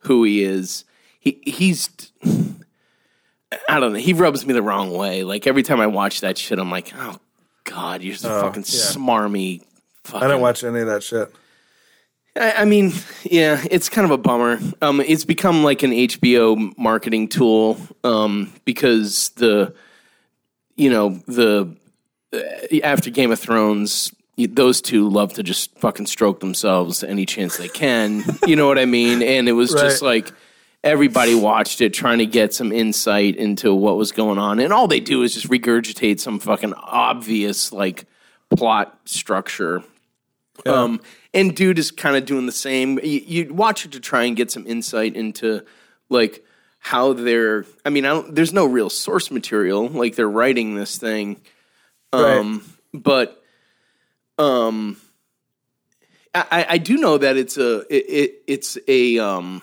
[0.01, 0.87] who he is.
[1.21, 1.91] He he's.
[3.69, 3.99] I don't know.
[3.99, 5.23] He rubs me the wrong way.
[5.25, 7.19] Like every time I watch that shit, I'm like, oh
[7.65, 9.63] god, you're so fucking smarmy.
[10.05, 10.23] Fucking.
[10.25, 11.33] I don't watch any of that shit.
[12.37, 12.93] I, I mean,
[13.25, 14.59] yeah, it's kind of a bummer.
[14.83, 19.75] Um, it's become like an HBO marketing tool um, because the,
[20.77, 21.75] you know, the
[22.35, 22.39] uh,
[22.85, 27.57] after Game of Thrones, y- those two love to just fucking stroke themselves any chance
[27.57, 28.23] they can.
[28.47, 29.23] you know what I mean?
[29.23, 30.09] And it was just Right.
[30.25, 30.33] like
[30.87, 34.89] everybody watched it trying to get some insight into what was going on, and all
[34.89, 38.05] they do is just regurgitate some fucking obvious like
[38.57, 39.83] plot structure
[40.65, 41.01] um,
[41.35, 42.99] and dude is kind of doing the same.
[43.03, 45.65] You, you watch it to try and get some insight into
[46.09, 46.45] like
[46.79, 47.67] how they're.
[47.85, 49.87] I mean, I don't, there's no real source material.
[49.89, 51.41] Like they're writing this thing,
[52.13, 52.63] um,
[52.95, 53.43] but
[54.39, 54.97] um,
[56.35, 59.63] I, I- I do know that it's a it, it it's a um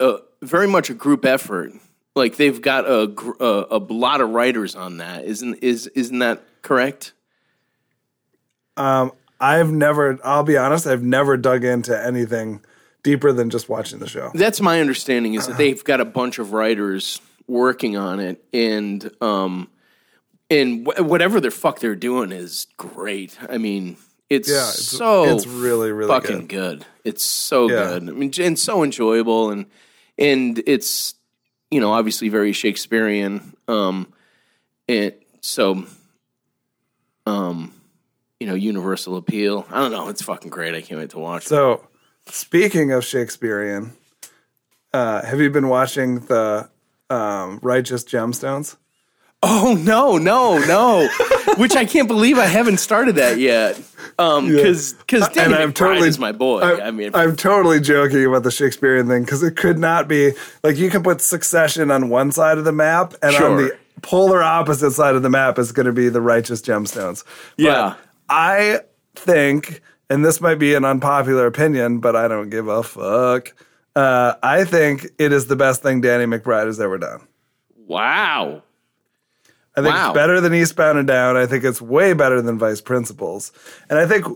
[0.00, 1.72] a, very much a group effort.
[2.14, 5.24] Like they've got a, a a lot of writers on that.
[5.24, 7.12] Isn't is isn't that correct?
[9.44, 12.60] I've never, I'll be honest, I've never dug into anything
[13.02, 14.30] deeper than just watching the show.
[14.34, 19.10] That's my understanding is that they've got a bunch of writers working on it, and
[19.20, 19.68] um,
[20.50, 23.36] and wh- whatever the fuck they're doing is great.
[23.48, 23.96] I mean,
[24.30, 26.84] it's, Yeah, it's- so it's really, really fucking good.
[27.04, 27.76] It's so Yeah.
[27.98, 28.08] good.
[28.08, 29.66] I mean, and so enjoyable, and
[30.18, 31.14] and it's
[31.70, 33.54] you know obviously very Shakespearean.
[33.68, 34.12] Um,
[34.88, 35.84] and so,
[37.26, 37.72] um,
[38.40, 39.66] you know, universal appeal.
[39.70, 40.08] I don't know.
[40.08, 40.74] It's fucking great.
[40.74, 41.44] I can't wait to watch.
[41.46, 41.48] it.
[41.48, 41.86] So,
[42.28, 43.92] speaking of Shakespearean,
[44.92, 46.68] uh, have you been watching the
[47.10, 48.76] um, Righteous Gemstones?
[49.42, 51.08] Oh no, no, no!
[51.58, 53.78] Which I can't believe I haven't started that yet.
[54.18, 56.60] Um, because because Danny I'm McBride totally- is my boy.
[56.60, 60.76] I, mean, I'm totally joking about the Shakespearean thing because it could not be like
[60.76, 64.92] you can put Succession on one side of the map, and on the polar opposite
[64.92, 67.24] side of the map is going to be the Righteous Gemstones.
[67.56, 67.94] But Yeah.
[68.28, 68.80] I
[69.14, 73.52] think, and this might be an unpopular opinion, but I don't give a fuck.
[73.96, 77.26] Uh, I think it is the best thing Danny McBride has ever done.
[77.86, 78.62] wow.
[79.76, 80.10] I think Wow.
[80.10, 81.36] it's better than Eastbound and Down.
[81.36, 83.50] I think it's way better than Vice Principals.
[83.90, 84.26] And I think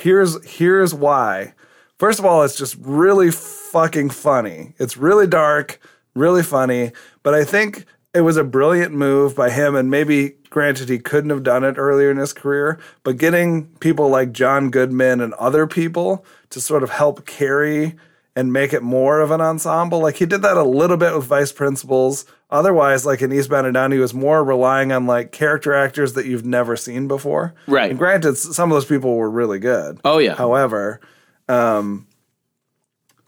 [0.00, 1.54] here's here's why.
[1.98, 4.74] First of all, it's just really fucking funny.
[4.78, 5.80] It's really dark,
[6.14, 6.92] really funny,
[7.22, 7.84] but I think
[8.14, 11.74] it was a brilliant move by him and maybe granted he couldn't have done it
[11.76, 16.82] earlier in his career, but getting people like John Goodman and other people to sort
[16.82, 17.94] of help carry
[18.36, 20.00] and make it more of an ensemble.
[20.00, 22.24] Like he did that a little bit with Vice Principals.
[22.50, 26.26] Otherwise, like in Eastbound and Down, he was more relying on like character actors that
[26.26, 27.54] you've never seen before.
[27.66, 27.90] Right.
[27.90, 30.00] And granted, some of those people were really good.
[30.04, 30.34] Oh, yeah.
[30.34, 31.00] However,
[31.48, 32.06] um,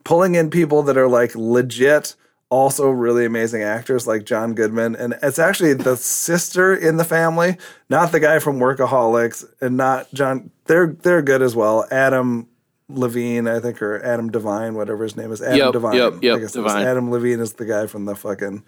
[0.05, 2.15] pulling in people that are like legit,
[2.51, 7.57] also really amazing actors like John Goodman, and it's actually the sister in the family,
[7.89, 10.51] not the guy from Workaholics, and not John.
[10.67, 11.87] They're they're good as well.
[11.91, 12.49] Adam
[12.95, 15.41] Levine, I think, or Adam Devine, whatever his name is.
[15.43, 15.95] Adam Yep, Devine.
[15.95, 16.87] yep, yep, I guess Devine.
[16.87, 18.65] Adam Levine is the guy from the fucking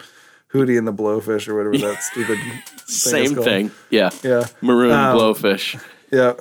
[0.52, 3.70] Hootie and the Blowfish or whatever that stupid thing Same thing.
[3.90, 4.10] Yeah.
[4.22, 4.46] Yeah.
[4.60, 5.82] Maroon Um, blowfish.
[6.10, 6.34] Yeah.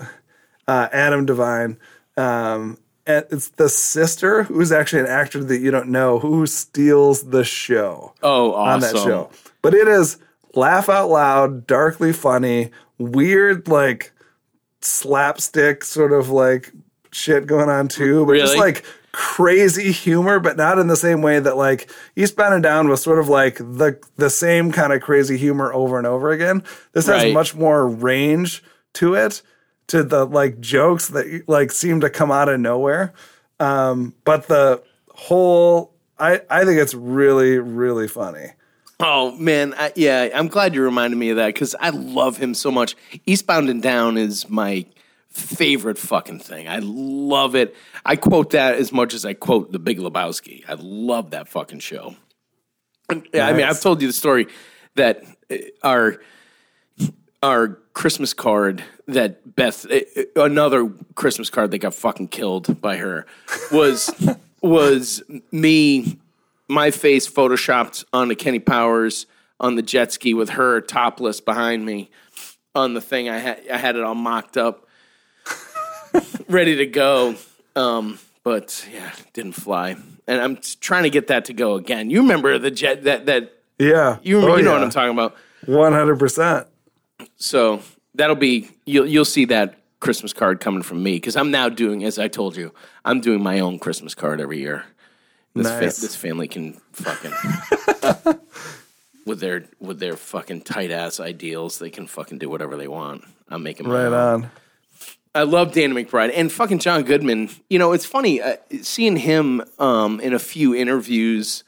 [0.68, 1.78] Uh, Adam Devine.
[2.18, 2.78] Um,
[3.08, 7.44] and it's the sister who's actually an actor that you don't know who steals the
[7.44, 9.30] show Oh, on that show.
[9.62, 10.18] But it is
[10.54, 12.70] laugh out loud, darkly funny,
[13.00, 14.12] weird, like
[14.82, 16.72] slapstick sort of like
[17.12, 18.26] shit going on too.
[18.26, 22.64] But just like crazy humor, but not in the same way that like Eastbound and
[22.64, 26.32] Down was sort of like the the same kind of crazy humor over and over
[26.32, 26.64] again.
[26.94, 29.42] This has much more range to it,
[29.88, 33.14] to the like jokes that like seem to come out of nowhere.
[33.60, 34.82] Um, but the
[35.14, 38.52] whole I, I think it's really, really funny.
[39.00, 42.54] Oh man, I, yeah, I'm glad you reminded me of that because I love him
[42.54, 42.96] so much.
[43.26, 44.86] Eastbound and Down is my
[45.32, 46.68] favorite fucking thing.
[46.68, 47.76] I love it.
[48.06, 50.64] I quote that as much as I quote The Big Lebowski.
[50.68, 52.16] I love that fucking show.
[53.10, 54.48] And, yeah, I mean, I've told you the story
[54.96, 56.18] that uh, our
[57.44, 60.00] our Christmas card that Beth uh,
[60.36, 63.26] another Christmas card that got fucking killed by her
[63.72, 64.12] was
[64.62, 66.20] was me
[66.68, 69.26] my face photoshopped onto Kenny Powers
[69.60, 72.10] on the jet ski with her topless behind me
[72.76, 74.88] on the thing I had I had it all mocked up
[76.48, 77.36] ready to go
[77.76, 79.96] um but yeah didn't fly
[80.28, 83.54] and I'm trying to get that to go again you remember the jet that that
[83.80, 84.18] Yeah.
[84.24, 84.78] you, Oh, you know yeah.
[84.78, 85.36] what I'm talking about
[85.66, 86.68] One hundred percent.
[87.38, 87.82] so
[88.16, 92.04] that'll be you'll you'll see that Christmas card coming from me because I'm now doing
[92.04, 92.74] as I told you
[93.06, 94.84] I'm doing my own Christmas card every year.
[95.54, 95.98] This fa- Nice.
[96.02, 97.34] this family can fucking
[99.26, 103.24] with their with their fucking tight ass ideals they can fucking do whatever they want.
[103.50, 104.44] I'm making my Right own.
[104.46, 104.52] on.
[105.34, 107.50] I love Danny McBride and fucking John Goodman.
[107.70, 111.64] You know, it's funny uh, seeing him um, in a few interviews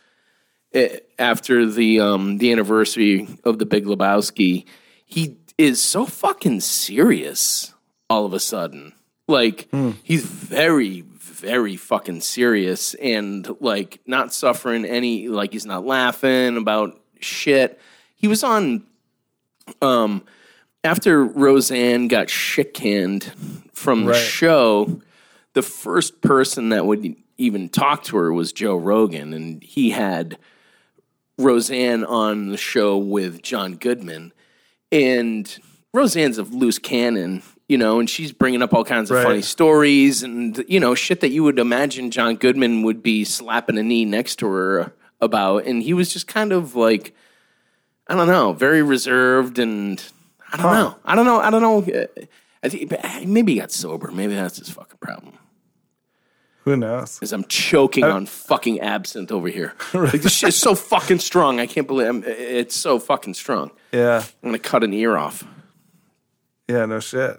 [0.75, 0.87] uh,
[1.17, 4.65] after the um, the anniversary of the Big Lebowski.
[5.05, 7.73] He is so fucking serious
[8.09, 8.93] all of a sudden.
[9.27, 9.69] Like
[10.03, 15.29] he's very, very fucking serious and like not suffering any.
[15.29, 17.79] Like he's not laughing about shit.
[18.15, 18.83] He was on
[19.81, 20.23] um,
[20.83, 23.31] after Roseanne got shit canned
[23.73, 24.17] from the Right.
[24.17, 25.01] show,
[25.53, 30.37] the first person that would even talk to her was Joe Rogan, and he had
[31.37, 34.33] Roseanne on the show with John Goodman,
[34.91, 35.57] and
[35.93, 39.23] Roseanne's a loose cannon, you know, and she's bringing up all kinds of Right.
[39.23, 43.77] funny stories and you know shit that you would imagine John Goodman would be slapping
[43.77, 47.15] a knee next to her about, and he was just kind of like.
[48.05, 50.03] I don't know, very reserved and
[50.53, 50.95] I don't know.
[51.03, 51.39] I don't know.
[51.39, 51.79] I don't know.
[52.01, 52.05] Uh,
[52.63, 52.91] I think
[53.27, 54.11] maybe he got sober.
[54.11, 55.33] Maybe that's his fucking problem.
[56.63, 57.15] Who knows?
[57.15, 59.73] Because I'm choking on fucking absinthe over here.
[59.93, 61.59] Like this shit's so fucking strong.
[61.59, 63.71] I can't believe I'm, it's so fucking strong.
[63.91, 64.23] Yeah.
[64.41, 65.43] I'm gonna cut an ear off.
[66.69, 67.35] Yeah, no shit.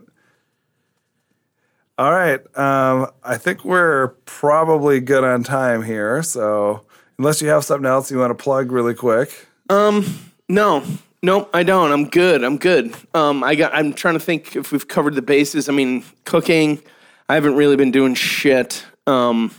[1.97, 2.41] All right.
[2.59, 6.23] Um, I think we're probably good on time here.
[6.23, 6.85] So,
[7.19, 9.47] unless you have something else you want to plug really quick.
[9.71, 10.05] um,
[10.49, 10.83] No,
[11.25, 11.91] no, I don't.
[11.91, 12.45] I'm good.
[12.45, 12.95] I'm good.
[13.15, 13.75] Um, I got.
[13.75, 15.71] I'm trying to think if we've covered the bases.
[15.71, 16.83] I mean, cooking.
[17.31, 18.85] I haven't really been doing shit.
[19.07, 19.51] Um,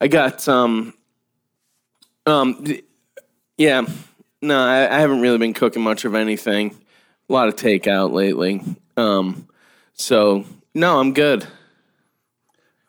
[0.00, 0.48] I got.
[0.48, 0.94] Um,
[2.26, 2.66] um,
[3.56, 3.86] yeah.
[4.42, 6.76] No, I, I haven't really been cooking much of anything.
[7.30, 8.60] A lot of takeout lately.
[8.96, 9.46] Um,
[9.94, 10.44] so
[10.74, 11.46] no, I'm good.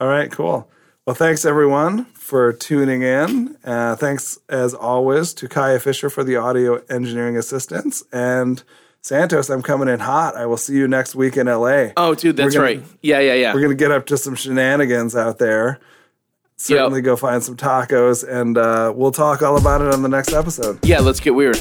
[0.02, 0.68] All right, cool.
[1.06, 3.58] Well, thanks everyone for tuning in.
[3.66, 8.04] Uh, thanks as always to Kaya Fisher for the audio engineering assistance.
[8.14, 8.62] And
[9.02, 10.36] Santos, I'm coming in hot.
[10.36, 11.88] I will see you next week in LA.
[11.98, 12.84] Oh, dude, that's gonna- right.
[13.02, 13.54] Yeah, yeah, yeah.
[13.54, 15.80] We're going to get up to some shenanigans out there.
[16.58, 20.34] Certainly go find some tacos, and uh, we'll talk all about it on the next
[20.34, 20.78] episode.
[20.86, 21.58] yeah, let's get weird.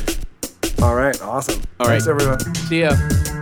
[0.82, 1.62] All right, awesome.
[1.80, 2.20] All Thanks, right.
[2.20, 2.54] everyone.
[2.54, 3.37] See ya.